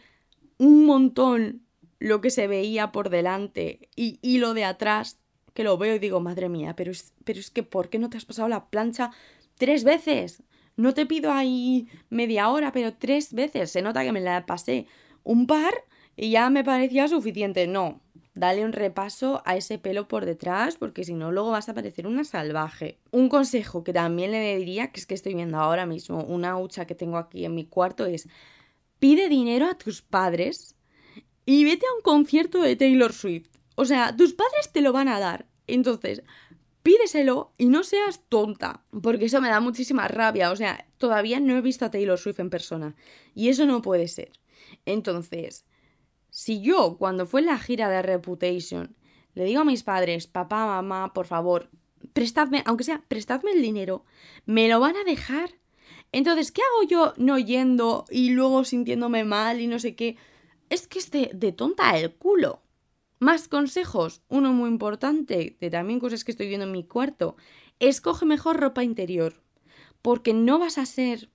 [0.57, 1.63] un montón
[1.99, 5.19] lo que se veía por delante y, y lo de atrás?
[5.53, 8.09] Que lo veo y digo, madre mía, pero es, pero es que ¿por qué no
[8.09, 9.11] te has pasado la plancha
[9.55, 10.43] tres veces?
[10.75, 13.71] No te pido ahí media hora, pero tres veces.
[13.71, 14.85] Se nota que me la pasé
[15.23, 15.73] un par
[16.15, 17.65] y ya me parecía suficiente.
[17.65, 18.01] No,
[18.37, 22.07] dale un repaso a ese pelo por detrás, porque si no, luego vas a parecer
[22.07, 22.99] una salvaje.
[23.11, 26.85] Un consejo que también le diría, que es que estoy viendo ahora mismo una hucha
[26.85, 28.27] que tengo aquí en mi cuarto, es
[28.99, 30.75] pide dinero a tus padres
[31.45, 33.49] y vete a un concierto de Taylor Swift.
[33.75, 35.47] O sea, tus padres te lo van a dar.
[35.67, 36.23] Entonces,
[36.83, 40.51] pídeselo y no seas tonta, porque eso me da muchísima rabia.
[40.51, 42.95] O sea, todavía no he visto a Taylor Swift en persona
[43.35, 44.31] y eso no puede ser.
[44.85, 45.65] Entonces,
[46.29, 48.95] si yo, cuando fue la gira de Reputation,
[49.33, 51.69] le digo a mis padres, papá, mamá, por favor,
[52.13, 54.03] prestadme, aunque sea, prestadme el dinero,
[54.45, 55.51] me lo van a dejar.
[56.11, 60.17] Entonces, ¿qué hago yo no yendo y luego sintiéndome mal y no sé qué?
[60.69, 62.61] Es que es de, tonta el culo.
[63.19, 64.21] Más consejos.
[64.29, 67.35] Uno muy importante, de también cosas que estoy viendo en mi cuarto.
[67.79, 69.41] Escoge mejor ropa interior.
[70.01, 71.29] Porque no vas a ser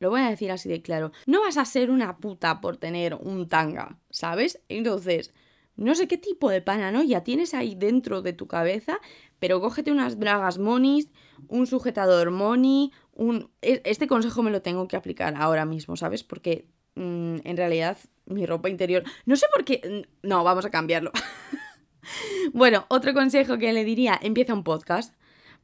[0.00, 1.12] lo voy a decir así de claro.
[1.26, 4.60] No vas a ser una puta por tener un tanga, ¿sabes?
[4.68, 5.32] Entonces,
[5.76, 8.98] no sé qué tipo de paranoia tienes ahí dentro de tu cabeza,
[9.38, 11.10] pero cógete unas bragas monis,
[11.46, 13.50] un sujetador moni, un...
[13.62, 16.24] E, este consejo me lo tengo que aplicar ahora mismo, ¿sabes?
[16.24, 19.04] Porque mm, en realidad mi ropa interior...
[19.24, 20.04] No sé por qué...
[20.22, 21.12] Mm, no, vamos a cambiarlo.
[22.52, 25.14] bueno, otro consejo que le diría, empieza un podcast.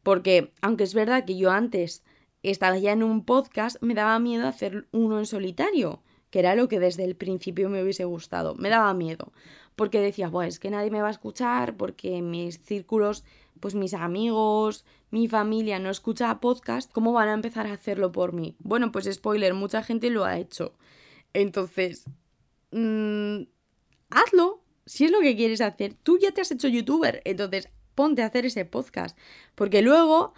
[0.04, 2.04] Porque, aunque es verdad que yo antes
[2.50, 6.68] estaba ya en un podcast, me daba miedo hacer uno en solitario, que era lo
[6.68, 8.54] que desde el principio me hubiese gustado.
[8.56, 9.32] Me daba miedo,
[9.76, 13.24] porque decía, pues es que nadie me va a escuchar, porque mis círculos,
[13.60, 18.32] pues mis amigos, mi familia no escucha podcast, ¿cómo van a empezar a hacerlo por
[18.32, 18.56] mí?
[18.58, 20.74] Bueno, pues spoiler, mucha gente lo ha hecho.
[21.32, 22.04] Entonces,
[22.72, 23.42] mmm,
[24.10, 24.60] hazlo.
[24.86, 28.26] Si es lo que quieres hacer, tú ya te has hecho youtuber, entonces ponte a
[28.26, 29.16] hacer ese podcast.
[29.54, 30.34] Porque luego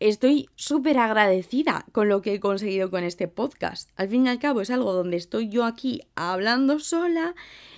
[0.00, 3.90] estoy súper agradecida con lo que he conseguido con este podcast.
[3.96, 7.34] Al fin y al cabo es algo donde estoy yo aquí hablando sola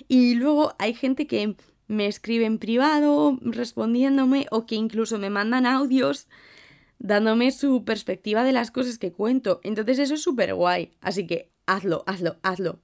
[0.07, 1.55] y luego hay gente que
[1.87, 6.27] me escribe en privado respondiéndome o que incluso me mandan audios
[6.97, 9.59] dándome su perspectiva de las cosas que cuento.
[9.63, 10.93] Entonces eso es súper guay.
[11.01, 12.79] Así que hazlo, hazlo, hazlo.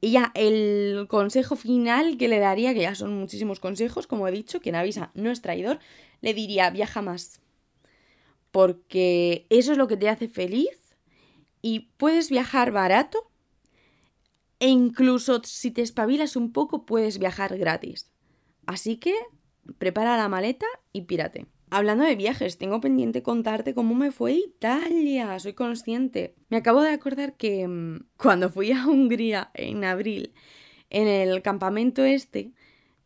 [0.00, 4.32] Y ya el consejo final que le daría, que ya son muchísimos consejos, como he
[4.32, 5.78] dicho, quien avisa no es traidor,
[6.20, 7.40] le diría viaja más.
[8.50, 10.96] Porque eso es lo que te hace feliz
[11.62, 13.30] y puedes viajar barato
[14.60, 18.10] e incluso si te espabilas un poco puedes viajar gratis.
[18.66, 19.14] Así que
[19.78, 21.46] prepara la maleta y pírate.
[21.70, 26.34] Hablando de viajes, tengo pendiente contarte cómo me fue Italia, soy consciente.
[26.48, 30.32] Me acabo de acordar que mm, cuando fui a Hungría en abril,
[30.88, 32.52] en el campamento este,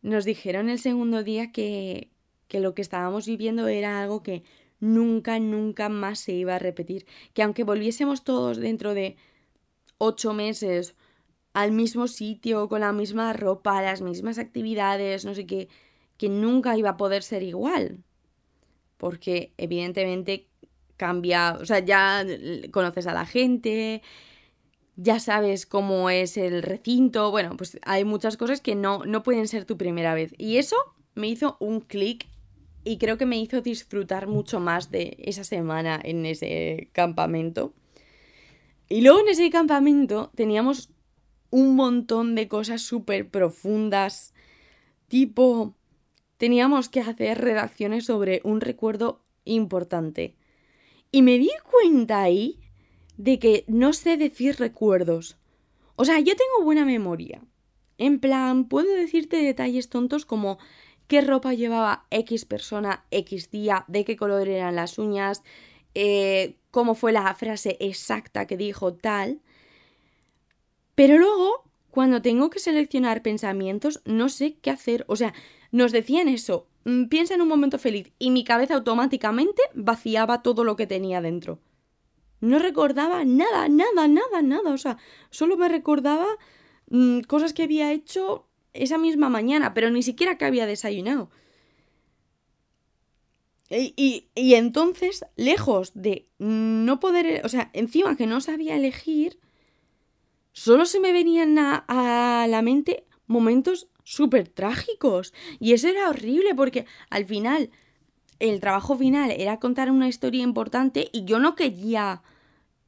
[0.01, 2.09] nos dijeron el segundo día que,
[2.47, 4.43] que lo que estábamos viviendo era algo que
[4.83, 7.05] nunca, nunca más se iba a repetir.
[7.33, 9.15] Que aunque volviésemos todos dentro de
[9.97, 10.95] ocho meses
[11.53, 15.69] al mismo sitio, con la misma ropa, las mismas actividades, no sé qué,
[16.17, 18.03] que nunca iba a poder ser igual
[19.03, 20.47] porque evidentemente
[20.95, 22.25] cambia, o sea, ya
[22.71, 24.01] conoces a la gente,
[24.95, 29.49] ya sabes cómo es el recinto, bueno, pues hay muchas cosas que no, no pueden
[29.49, 30.33] ser tu primera vez.
[30.37, 30.77] Y eso
[31.15, 32.27] me hizo un clic
[32.83, 37.73] y creo que me hizo disfrutar mucho más de esa semana en ese campamento.
[38.89, 40.89] Y luego en ese campamento teníamos
[41.49, 44.33] un montón de cosas súper profundas,
[45.07, 45.75] tipo
[46.37, 50.35] teníamos que hacer redacciones sobre un recuerdo importante.
[51.11, 52.59] Y me di cuenta ahí
[53.17, 55.37] de que no sé decir recuerdos.
[55.95, 57.43] O sea, yo tengo buena memoria.
[57.97, 60.57] En plan, puedo decirte detalles tontos como
[61.13, 65.43] qué ropa llevaba X persona X día, de qué color eran las uñas,
[65.93, 69.39] eh, cómo fue la frase exacta que dijo tal.
[70.95, 75.05] Pero luego, cuando tengo que seleccionar pensamientos, no sé qué hacer.
[75.07, 75.35] O sea,
[75.71, 80.63] nos decían eso, mm, piensa en un momento feliz y mi cabeza automáticamente vaciaba todo
[80.63, 81.59] lo que tenía dentro.
[82.41, 84.73] No recordaba nada, nada, nada, nada.
[84.73, 84.97] O sea,
[85.29, 86.25] solo me recordaba
[86.89, 91.29] mm, cosas que había hecho esa misma mañana, pero ni siquiera que había desayunado.
[93.69, 99.39] Y, y, entonces, lejos de no poder, o sea, encima que no sabía elegir,
[100.51, 105.33] solo se me venían a la mente momentos súper trágicos.
[105.59, 107.71] Y eso era horrible porque al final
[108.39, 112.21] el trabajo final era contar una historia importante y yo no quería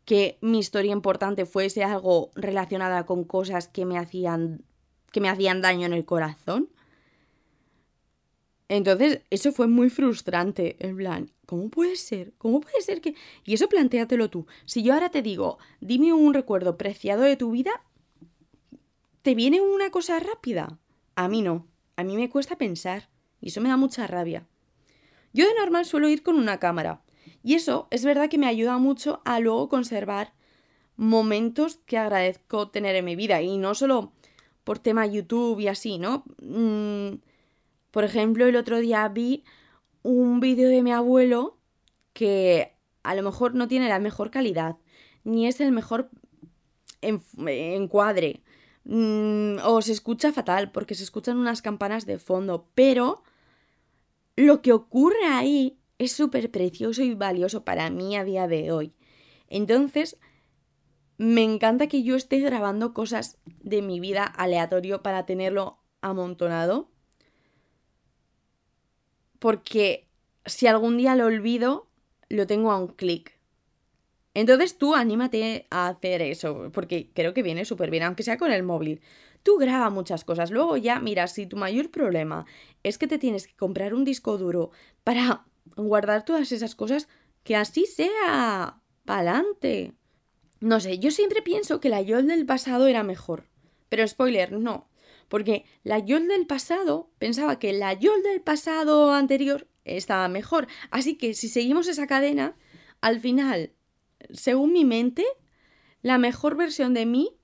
[0.06, 4.64] que mi historia importante fuese algo relacionada con cosas que me hacían
[5.16, 6.68] que me hacían daño en el corazón.
[8.68, 12.34] Entonces, eso fue muy frustrante, en plan, ¿cómo puede ser?
[12.38, 13.16] ¿Cómo puede ser que...?
[13.46, 14.46] Y eso plantéatelo tú.
[14.66, 17.82] Si yo ahora te digo, dime un recuerdo preciado de tu vida,
[19.22, 20.80] ¿te viene una cosa rápida?
[21.16, 21.66] A mí no.
[21.96, 23.08] A mí me cuesta pensar.
[23.40, 24.46] Y eso me da mucha rabia.
[25.32, 27.04] Yo de normal suelo ir con una cámara.
[27.42, 30.34] Y eso es verdad que me ayuda mucho a luego conservar
[30.98, 33.42] momentos que agradezco tener en mi vida.
[33.42, 34.12] Y no solo
[34.66, 36.26] por tema YouTube y así, ¿no?
[36.42, 37.20] Mm,
[37.92, 39.46] por ejemplo, el otro día vi
[40.04, 41.58] un vídeo de mi abuelo
[42.12, 44.76] que a lo mejor no tiene la mejor calidad,
[45.24, 46.10] ni es el mejor
[47.02, 48.42] encuadre,
[48.86, 53.24] Mm, o se escucha fatal porque se escuchan unas campanas de fondo, pero
[54.36, 58.94] lo que ocurre ahí es súper precioso y valioso para mí a día de hoy.
[59.50, 60.18] Entonces,
[61.18, 66.90] me encanta que yo esté grabando cosas de mi vida aleatorio para tenerlo amontonado.
[69.40, 70.08] Porque
[70.46, 71.88] si algún día lo olvido,
[72.30, 73.40] lo tengo a un clic.
[74.34, 78.52] Entonces tú anímate a hacer eso, porque creo que viene súper bien, aunque sea con
[78.52, 79.02] el móvil.
[79.44, 82.46] Tú graba muchas cosas, luego ya, mira, si tu mayor problema
[82.84, 84.72] es que te tienes que comprar un disco duro
[85.04, 85.46] para
[85.78, 87.08] guardar todas esas cosas,
[87.44, 88.82] que así sea.
[89.06, 89.94] ¡Pa'lante!
[90.66, 93.48] No sé, yo siempre pienso que la Yol del pasado era mejor.
[93.88, 94.90] Pero spoiler, no.
[95.30, 100.68] Porque la Yol del pasado pensaba que la Yol del pasado anterior estaba mejor.
[100.90, 102.56] Así que si seguimos esa cadena,
[103.00, 103.76] al final
[104.32, 105.24] según mi mente,
[106.02, 107.38] la mejor versión de mí,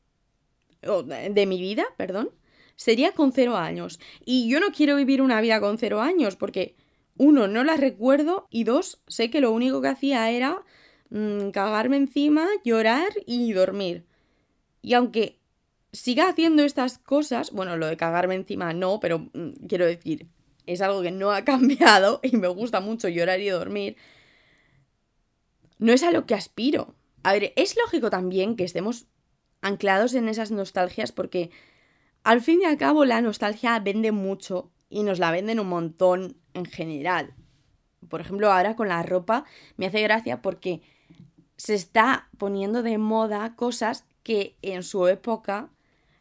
[0.88, 2.32] o de mi vida, perdón,
[2.76, 4.00] sería con cero años.
[4.26, 6.76] Y yo no quiero vivir una vida con cero años porque,
[7.18, 10.64] uno, no la recuerdo y dos, sé que lo único que hacía era
[11.12, 14.06] mm, cagarme encima, llorar y dormir.
[14.82, 15.40] Y aunque
[15.94, 20.28] siga haciendo estas cosas, bueno, lo de cagarme encima no, pero mm, quiero decir,
[20.66, 23.98] es algo que no ha cambiado y me gusta mucho llorar y dormir,
[25.78, 26.96] no es a lo que aspiro.
[27.24, 29.08] A ver, es lógico también que estemos
[29.62, 31.52] anclados en esas nostalgias porque
[32.24, 36.38] al fin y al cabo la nostalgia vende mucho y nos la venden un montón
[36.54, 37.34] en general.
[38.10, 39.46] Por ejemplo, ahora con la ropa
[39.78, 40.82] me hace gracia porque
[41.62, 45.70] se está poniendo de moda cosas que en su época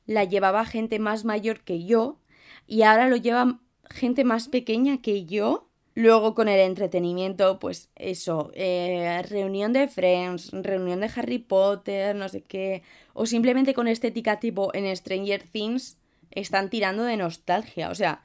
[0.05, 2.19] la llevaba gente más mayor que yo
[2.67, 5.71] y ahora lo lleva gente más pequeña que yo.
[5.95, 12.29] Luego con el entretenimiento, pues eso, eh, reunión de Friends, reunión de Harry Potter, no
[12.29, 12.83] sé qué,
[13.15, 15.97] o simplemente con estética tipo en Stranger Things,
[16.33, 17.89] están tirando de nostalgia.
[17.89, 18.23] O sea,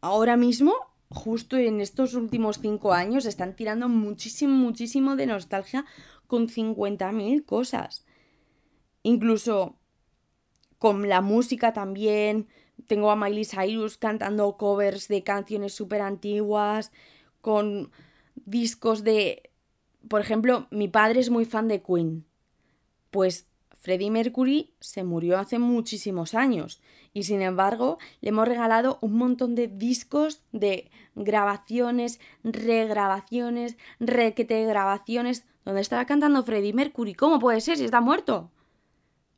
[0.00, 0.74] ahora mismo,
[1.10, 5.84] justo en estos últimos cinco años, están tirando muchísimo, muchísimo de nostalgia
[6.26, 8.04] con 50.000 cosas.
[9.02, 9.78] Incluso
[10.78, 12.48] con la música también.
[12.86, 16.92] Tengo a Miley Cyrus cantando covers de canciones súper antiguas,
[17.40, 17.90] con
[18.34, 19.50] discos de...
[20.08, 22.24] Por ejemplo, mi padre es muy fan de Queen.
[23.10, 23.48] Pues
[23.80, 26.80] Freddie Mercury se murió hace muchísimos años
[27.18, 35.44] y sin embargo le hemos regalado un montón de discos de grabaciones, regrabaciones, requete grabaciones
[35.64, 37.14] donde estaba cantando Freddie Mercury.
[37.14, 38.52] ¿Cómo puede ser si está muerto?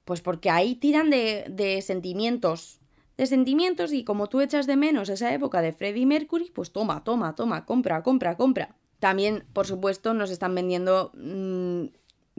[0.05, 2.81] Pues porque ahí tiran de, de sentimientos.
[3.17, 7.03] De sentimientos y como tú echas de menos esa época de Freddie Mercury, pues toma,
[7.03, 8.77] toma, toma, compra, compra, compra.
[8.99, 11.87] También, por supuesto, nos están vendiendo mmm,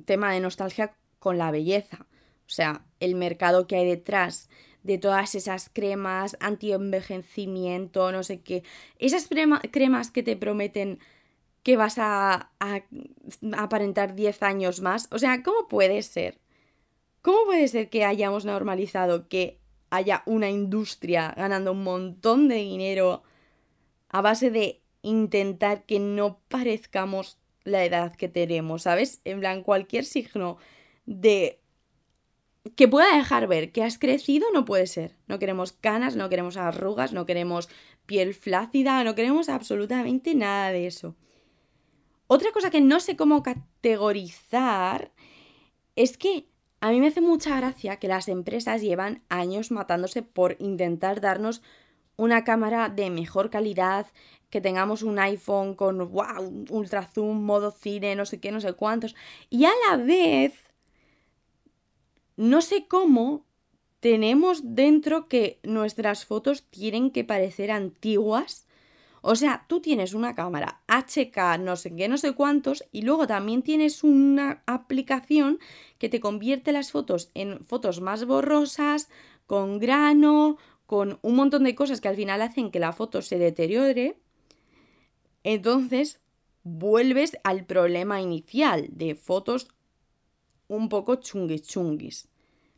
[0.05, 2.05] tema de nostalgia con la belleza.
[2.45, 4.49] O sea, el mercado que hay detrás
[4.83, 8.63] de todas esas cremas anti-envejecimiento, no sé qué.
[8.99, 10.99] Esas cremas que te prometen
[11.63, 12.81] que vas a, a,
[13.57, 15.07] aparentar 10 años más.
[15.11, 16.39] O sea, ¿cómo puede ser?
[17.21, 19.59] ¿Cómo puede ser que hayamos normalizado que
[19.91, 23.23] haya una industria ganando un montón de dinero
[24.09, 29.21] a base de intentar que no parezcamos la edad que tenemos, ¿sabes?
[29.25, 30.57] En plan, cualquier signo
[31.05, 31.60] de
[32.75, 35.15] que pueda dejar ver que has crecido no puede ser.
[35.27, 37.69] No queremos canas, no queremos arrugas, no queremos
[38.05, 41.15] piel flácida, no queremos absolutamente nada de eso.
[42.27, 45.11] Otra cosa que no sé cómo categorizar
[45.95, 46.47] es que
[46.79, 51.61] a mí me hace mucha gracia que las empresas llevan años matándose por intentar darnos
[52.17, 54.07] una cámara de mejor calidad,
[54.49, 58.73] que tengamos un iPhone con wow, ultra zoom, modo cine, no sé qué, no sé
[58.73, 59.15] cuántos.
[59.49, 60.53] Y a la vez,
[62.41, 63.45] no sé cómo
[63.99, 68.67] tenemos dentro que nuestras fotos tienen que parecer antiguas
[69.21, 73.27] o sea, tú tienes una cámara HK, no sé qué, no sé cuántos, y luego
[73.27, 75.59] también tienes una aplicación
[75.99, 79.09] que te convierte las fotos en fotos más borrosas,
[79.45, 83.37] con grano, con un montón de cosas que al final hacen que la foto se
[83.37, 84.17] deteriore.
[85.43, 86.19] Entonces,
[86.63, 89.67] vuelves al problema inicial de fotos
[90.67, 92.30] un poco chunguis chunguis.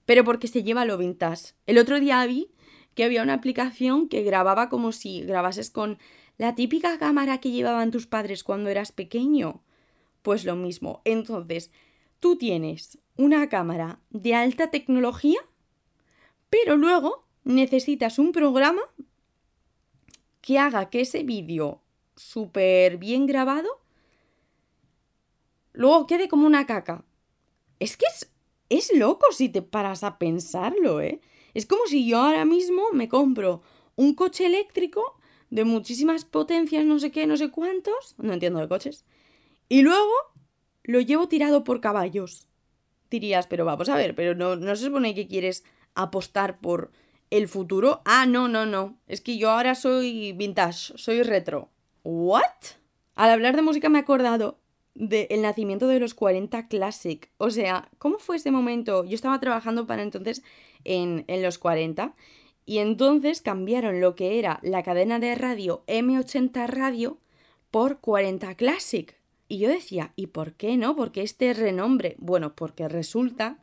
[0.06, 1.54] Pero porque se lleva lo vintage.
[1.66, 2.51] El otro día vi
[2.95, 5.97] que había una aplicación que grababa como si grabases con
[6.38, 9.64] la típica cámara que llevaban tus padres cuando eras pequeño.
[10.22, 11.01] Pues lo mismo.
[11.06, 11.72] Entonces,
[12.20, 15.39] tú tienes una cámara de alta tecnología,
[16.49, 18.82] pero luego necesitas un programa
[20.41, 21.82] que haga que ese vídeo
[22.16, 23.82] súper bien grabado
[25.74, 27.04] luego quede como una caca.
[27.80, 28.32] Es que es,
[28.78, 31.21] es loco si te paras a pensarlo, ¿eh?
[31.53, 33.61] Es como si yo ahora mismo me compro
[33.95, 35.19] un coche eléctrico
[35.49, 39.05] de muchísimas potencias, no sé qué, no sé cuántos, no entiendo de coches,
[39.69, 40.11] y luego
[40.84, 42.47] lo llevo tirado por caballos.
[43.09, 45.63] Dirías, pero vamos a ver, pero no, no se supone que quieres
[45.93, 46.91] apostar por
[47.30, 48.01] el futuro.
[48.05, 48.97] Ah, no, no, no.
[49.07, 51.69] Es que yo ahora soy vintage, soy retro.
[52.03, 52.41] ¿What?
[53.15, 54.59] Al hablar de música me he acordado
[54.95, 57.29] del nacimiento de los 40 Classic.
[57.37, 59.05] O sea, ¿cómo fue ese momento?
[59.05, 60.43] Yo estaba trabajando para entonces
[60.83, 62.15] en, en los 40
[62.65, 67.17] y entonces cambiaron lo que era la cadena de radio M80 Radio
[67.71, 69.17] por 40 Classic.
[69.47, 70.95] Y yo decía, ¿y por qué no?
[70.95, 72.15] Porque este renombre?
[72.19, 73.59] Bueno, porque resulta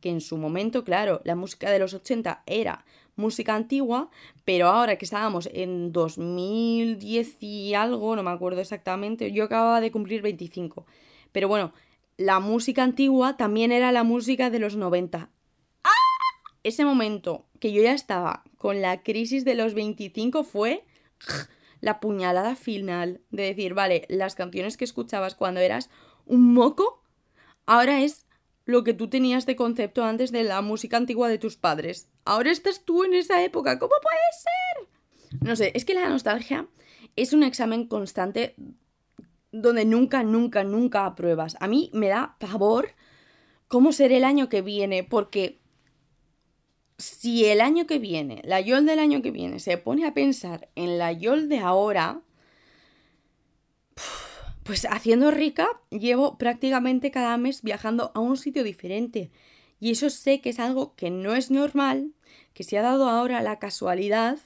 [0.00, 2.84] que en su momento, claro, la música de los 80 era
[3.16, 4.10] música antigua,
[4.44, 9.90] pero ahora que estábamos en 2010 y algo, no me acuerdo exactamente, yo acababa de
[9.90, 10.86] cumplir 25.
[11.32, 11.72] Pero bueno,
[12.16, 15.30] la música antigua también era la música de los 90
[16.64, 20.84] ese momento que yo ya estaba con la crisis de los 25 fue
[21.80, 25.90] la puñalada final de decir, vale, las canciones que escuchabas cuando eras
[26.24, 27.02] un moco,
[27.66, 28.26] ahora es
[28.64, 32.08] lo que tú tenías de concepto antes de la música antigua de tus padres.
[32.24, 35.40] Ahora estás tú en esa época, ¿cómo puede ser?
[35.46, 36.66] No sé, es que la nostalgia
[37.16, 38.54] es un examen constante
[39.52, 41.56] donde nunca, nunca, nunca apruebas.
[41.60, 42.88] A mí me da pavor
[43.68, 45.60] cómo será el año que viene, porque
[46.98, 50.68] si el año que viene, la YOL del año que viene, se pone a pensar
[50.74, 52.22] en la YOL de ahora,
[54.62, 59.30] pues haciendo rica, llevo prácticamente cada mes viajando a un sitio diferente.
[59.78, 62.13] Y eso sé que es algo que no es normal,
[62.52, 64.38] que se ha dado ahora la casualidad,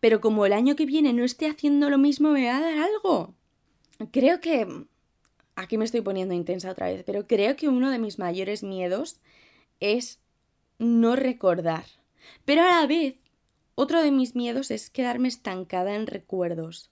[0.00, 2.78] pero como el año que viene no esté haciendo lo mismo, me va a dar
[2.78, 3.34] algo.
[4.10, 4.86] Creo que...
[5.56, 9.20] Aquí me estoy poniendo intensa otra vez, pero creo que uno de mis mayores miedos
[9.78, 10.20] es
[10.78, 11.84] no recordar.
[12.46, 13.16] Pero a la vez,
[13.74, 16.90] otro de mis miedos es quedarme estancada en recuerdos.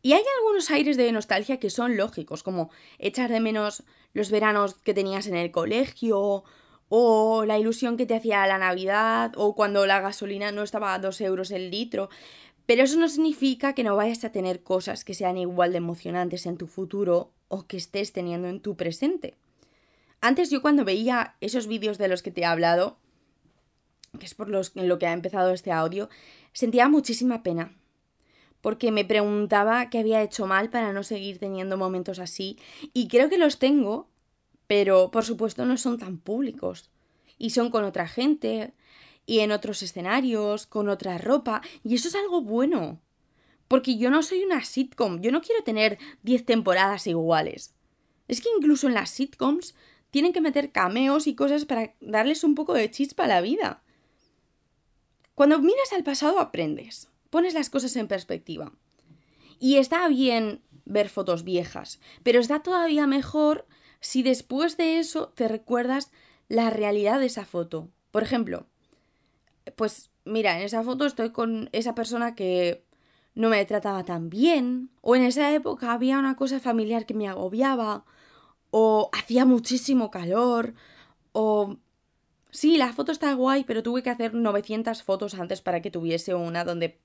[0.00, 3.82] Y hay algunos aires de nostalgia que son lógicos, como echar de menos
[4.14, 6.44] los veranos que tenías en el colegio,
[6.88, 10.98] o la ilusión que te hacía la Navidad, o cuando la gasolina no estaba a
[10.98, 12.08] dos euros el litro.
[12.66, 16.44] Pero eso no significa que no vayas a tener cosas que sean igual de emocionantes
[16.46, 19.36] en tu futuro o que estés teniendo en tu presente.
[20.20, 22.98] Antes yo cuando veía esos vídeos de los que te he hablado,
[24.18, 26.08] que es por lo que ha empezado este audio,
[26.52, 27.74] sentía muchísima pena.
[28.60, 32.58] Porque me preguntaba qué había hecho mal para no seguir teniendo momentos así.
[32.92, 34.08] Y creo que los tengo,
[34.68, 36.90] pero por supuesto no son tan públicos.
[37.38, 38.74] Y son con otra gente,
[39.26, 43.00] y en otros escenarios, con otra ropa, y eso es algo bueno.
[43.66, 47.74] Porque yo no soy una sitcom, yo no quiero tener 10 temporadas iguales.
[48.28, 49.74] Es que incluso en las sitcoms
[50.10, 53.82] tienen que meter cameos y cosas para darles un poco de chispa a la vida.
[55.34, 58.72] Cuando miras al pasado aprendes, pones las cosas en perspectiva.
[59.60, 63.66] Y está bien ver fotos viejas, pero está todavía mejor
[64.00, 66.10] si después de eso te recuerdas
[66.48, 67.88] la realidad de esa foto.
[68.10, 68.66] Por ejemplo,
[69.76, 72.84] pues mira, en esa foto estoy con esa persona que
[73.34, 77.28] no me trataba tan bien, o en esa época había una cosa familiar que me
[77.28, 78.04] agobiaba,
[78.70, 80.74] o hacía muchísimo calor,
[81.32, 81.76] o
[82.50, 86.34] sí, la foto está guay, pero tuve que hacer 900 fotos antes para que tuviese
[86.34, 86.98] una donde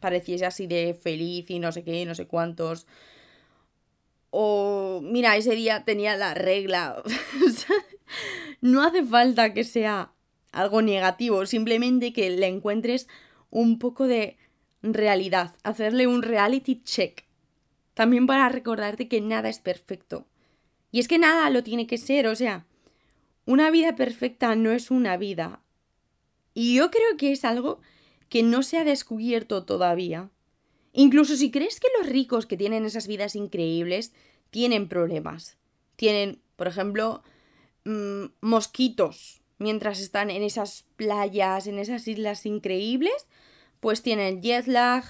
[0.00, 2.86] pareciese así de feliz y no sé qué, no sé cuántos.
[4.38, 7.02] O mira, ese día tenía la regla.
[8.60, 10.12] no hace falta que sea
[10.52, 13.08] algo negativo, simplemente que le encuentres
[13.48, 14.36] un poco de
[14.82, 17.24] realidad, hacerle un reality check.
[17.94, 20.26] También para recordarte que nada es perfecto.
[20.92, 22.66] Y es que nada lo tiene que ser, o sea,
[23.46, 25.62] una vida perfecta no es una vida.
[26.52, 27.80] Y yo creo que es algo
[28.28, 30.28] que no se ha descubierto todavía.
[30.98, 34.14] Incluso si crees que los ricos que tienen esas vidas increíbles
[34.48, 35.58] tienen problemas.
[35.96, 37.22] Tienen, por ejemplo,
[37.84, 43.26] mm, mosquitos mientras están en esas playas, en esas islas increíbles,
[43.80, 45.04] pues tienen jet lag,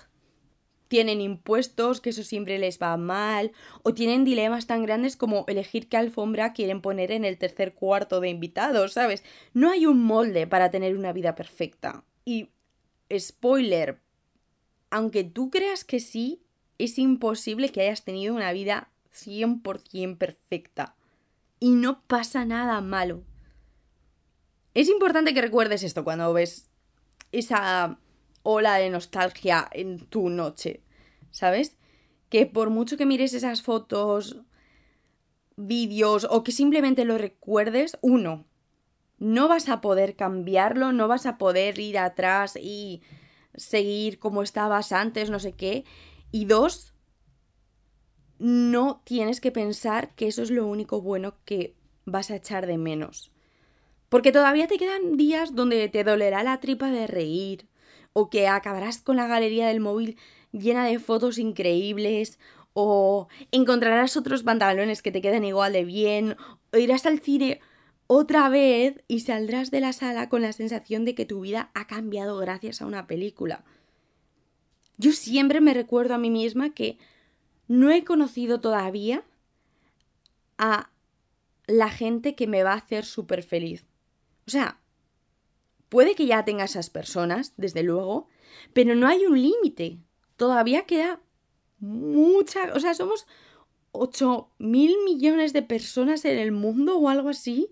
[0.88, 3.52] tienen impuestos, que eso siempre les va mal,
[3.84, 8.18] o tienen dilemas tan grandes como elegir qué alfombra quieren poner en el tercer cuarto
[8.18, 9.22] de invitados, ¿sabes?
[9.54, 12.04] No hay un molde para tener una vida perfecta.
[12.24, 12.50] Y,
[13.16, 14.00] spoiler,
[14.90, 16.42] aunque tú creas que sí,
[16.78, 20.94] es imposible que hayas tenido una vida 100% perfecta.
[21.58, 23.22] Y no pasa nada malo.
[24.74, 26.68] Es importante que recuerdes esto cuando ves
[27.32, 27.98] esa
[28.42, 30.82] ola de nostalgia en tu noche,
[31.30, 31.76] ¿sabes?
[32.28, 34.42] Que por mucho que mires esas fotos,
[35.56, 38.44] vídeos o que simplemente lo recuerdes, uno,
[39.18, 43.02] no vas a poder cambiarlo, no vas a poder ir atrás y
[43.56, 45.84] seguir como estabas antes, no sé qué.
[46.32, 46.94] Y dos,
[48.38, 52.78] no tienes que pensar que eso es lo único bueno que vas a echar de
[52.78, 53.32] menos.
[54.08, 57.68] Porque todavía te quedan días donde te dolerá la tripa de reír,
[58.12, 60.16] o que acabarás con la galería del móvil
[60.52, 62.38] llena de fotos increíbles,
[62.72, 66.36] o encontrarás otros pantalones que te queden igual de bien,
[66.72, 67.60] o irás al cine
[68.06, 71.86] otra vez y saldrás de la sala con la sensación de que tu vida ha
[71.86, 73.64] cambiado gracias a una película.
[74.98, 76.98] Yo siempre me recuerdo a mí misma que
[77.68, 79.24] no he conocido todavía
[80.58, 80.90] a
[81.66, 83.84] la gente que me va a hacer súper feliz.
[84.46, 84.78] O sea,
[85.88, 88.28] Puede que ya tenga esas personas, desde luego,
[88.72, 89.98] pero no hay un límite.
[90.36, 91.20] Todavía queda
[91.78, 92.72] mucha...
[92.74, 93.26] O sea, somos
[93.92, 97.70] 8 mil millones de personas en el mundo o algo así.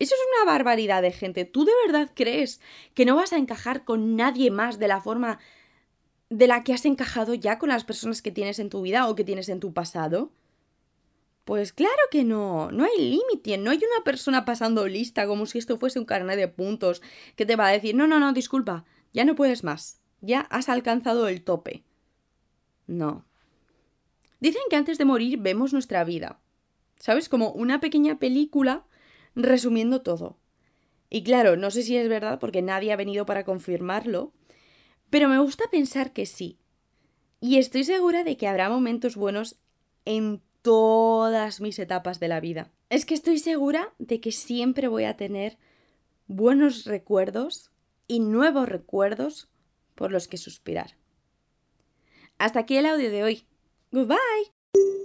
[0.00, 1.44] Eso es una barbaridad de gente.
[1.44, 2.60] ¿Tú de verdad crees
[2.94, 5.38] que no vas a encajar con nadie más de la forma
[6.30, 9.14] de la que has encajado ya con las personas que tienes en tu vida o
[9.14, 10.32] que tienes en tu pasado?
[11.44, 15.58] Pues claro que no, no hay límite, no hay una persona pasando lista como si
[15.58, 17.02] esto fuese un carnet de puntos
[17.36, 20.70] que te va a decir, no, no, no, disculpa, ya no puedes más, ya has
[20.70, 21.84] alcanzado el tope.
[22.86, 23.26] No.
[24.38, 26.40] Dicen que antes de morir vemos nuestra vida,
[26.98, 27.28] ¿sabes?
[27.28, 28.86] Como una pequeña película
[29.34, 30.38] resumiendo todo.
[31.08, 34.32] Y claro, no sé si es verdad porque nadie ha venido para confirmarlo,
[35.10, 36.58] pero me gusta pensar que sí.
[37.40, 39.58] Y estoy segura de que habrá momentos buenos
[40.04, 42.70] en todas mis etapas de la vida.
[42.90, 45.58] Es que estoy segura de que siempre voy a tener
[46.26, 47.70] buenos recuerdos
[48.06, 49.48] y nuevos recuerdos
[49.94, 50.96] por los que suspirar.
[52.38, 53.44] Hasta aquí el audio de hoy.
[53.90, 54.99] Goodbye.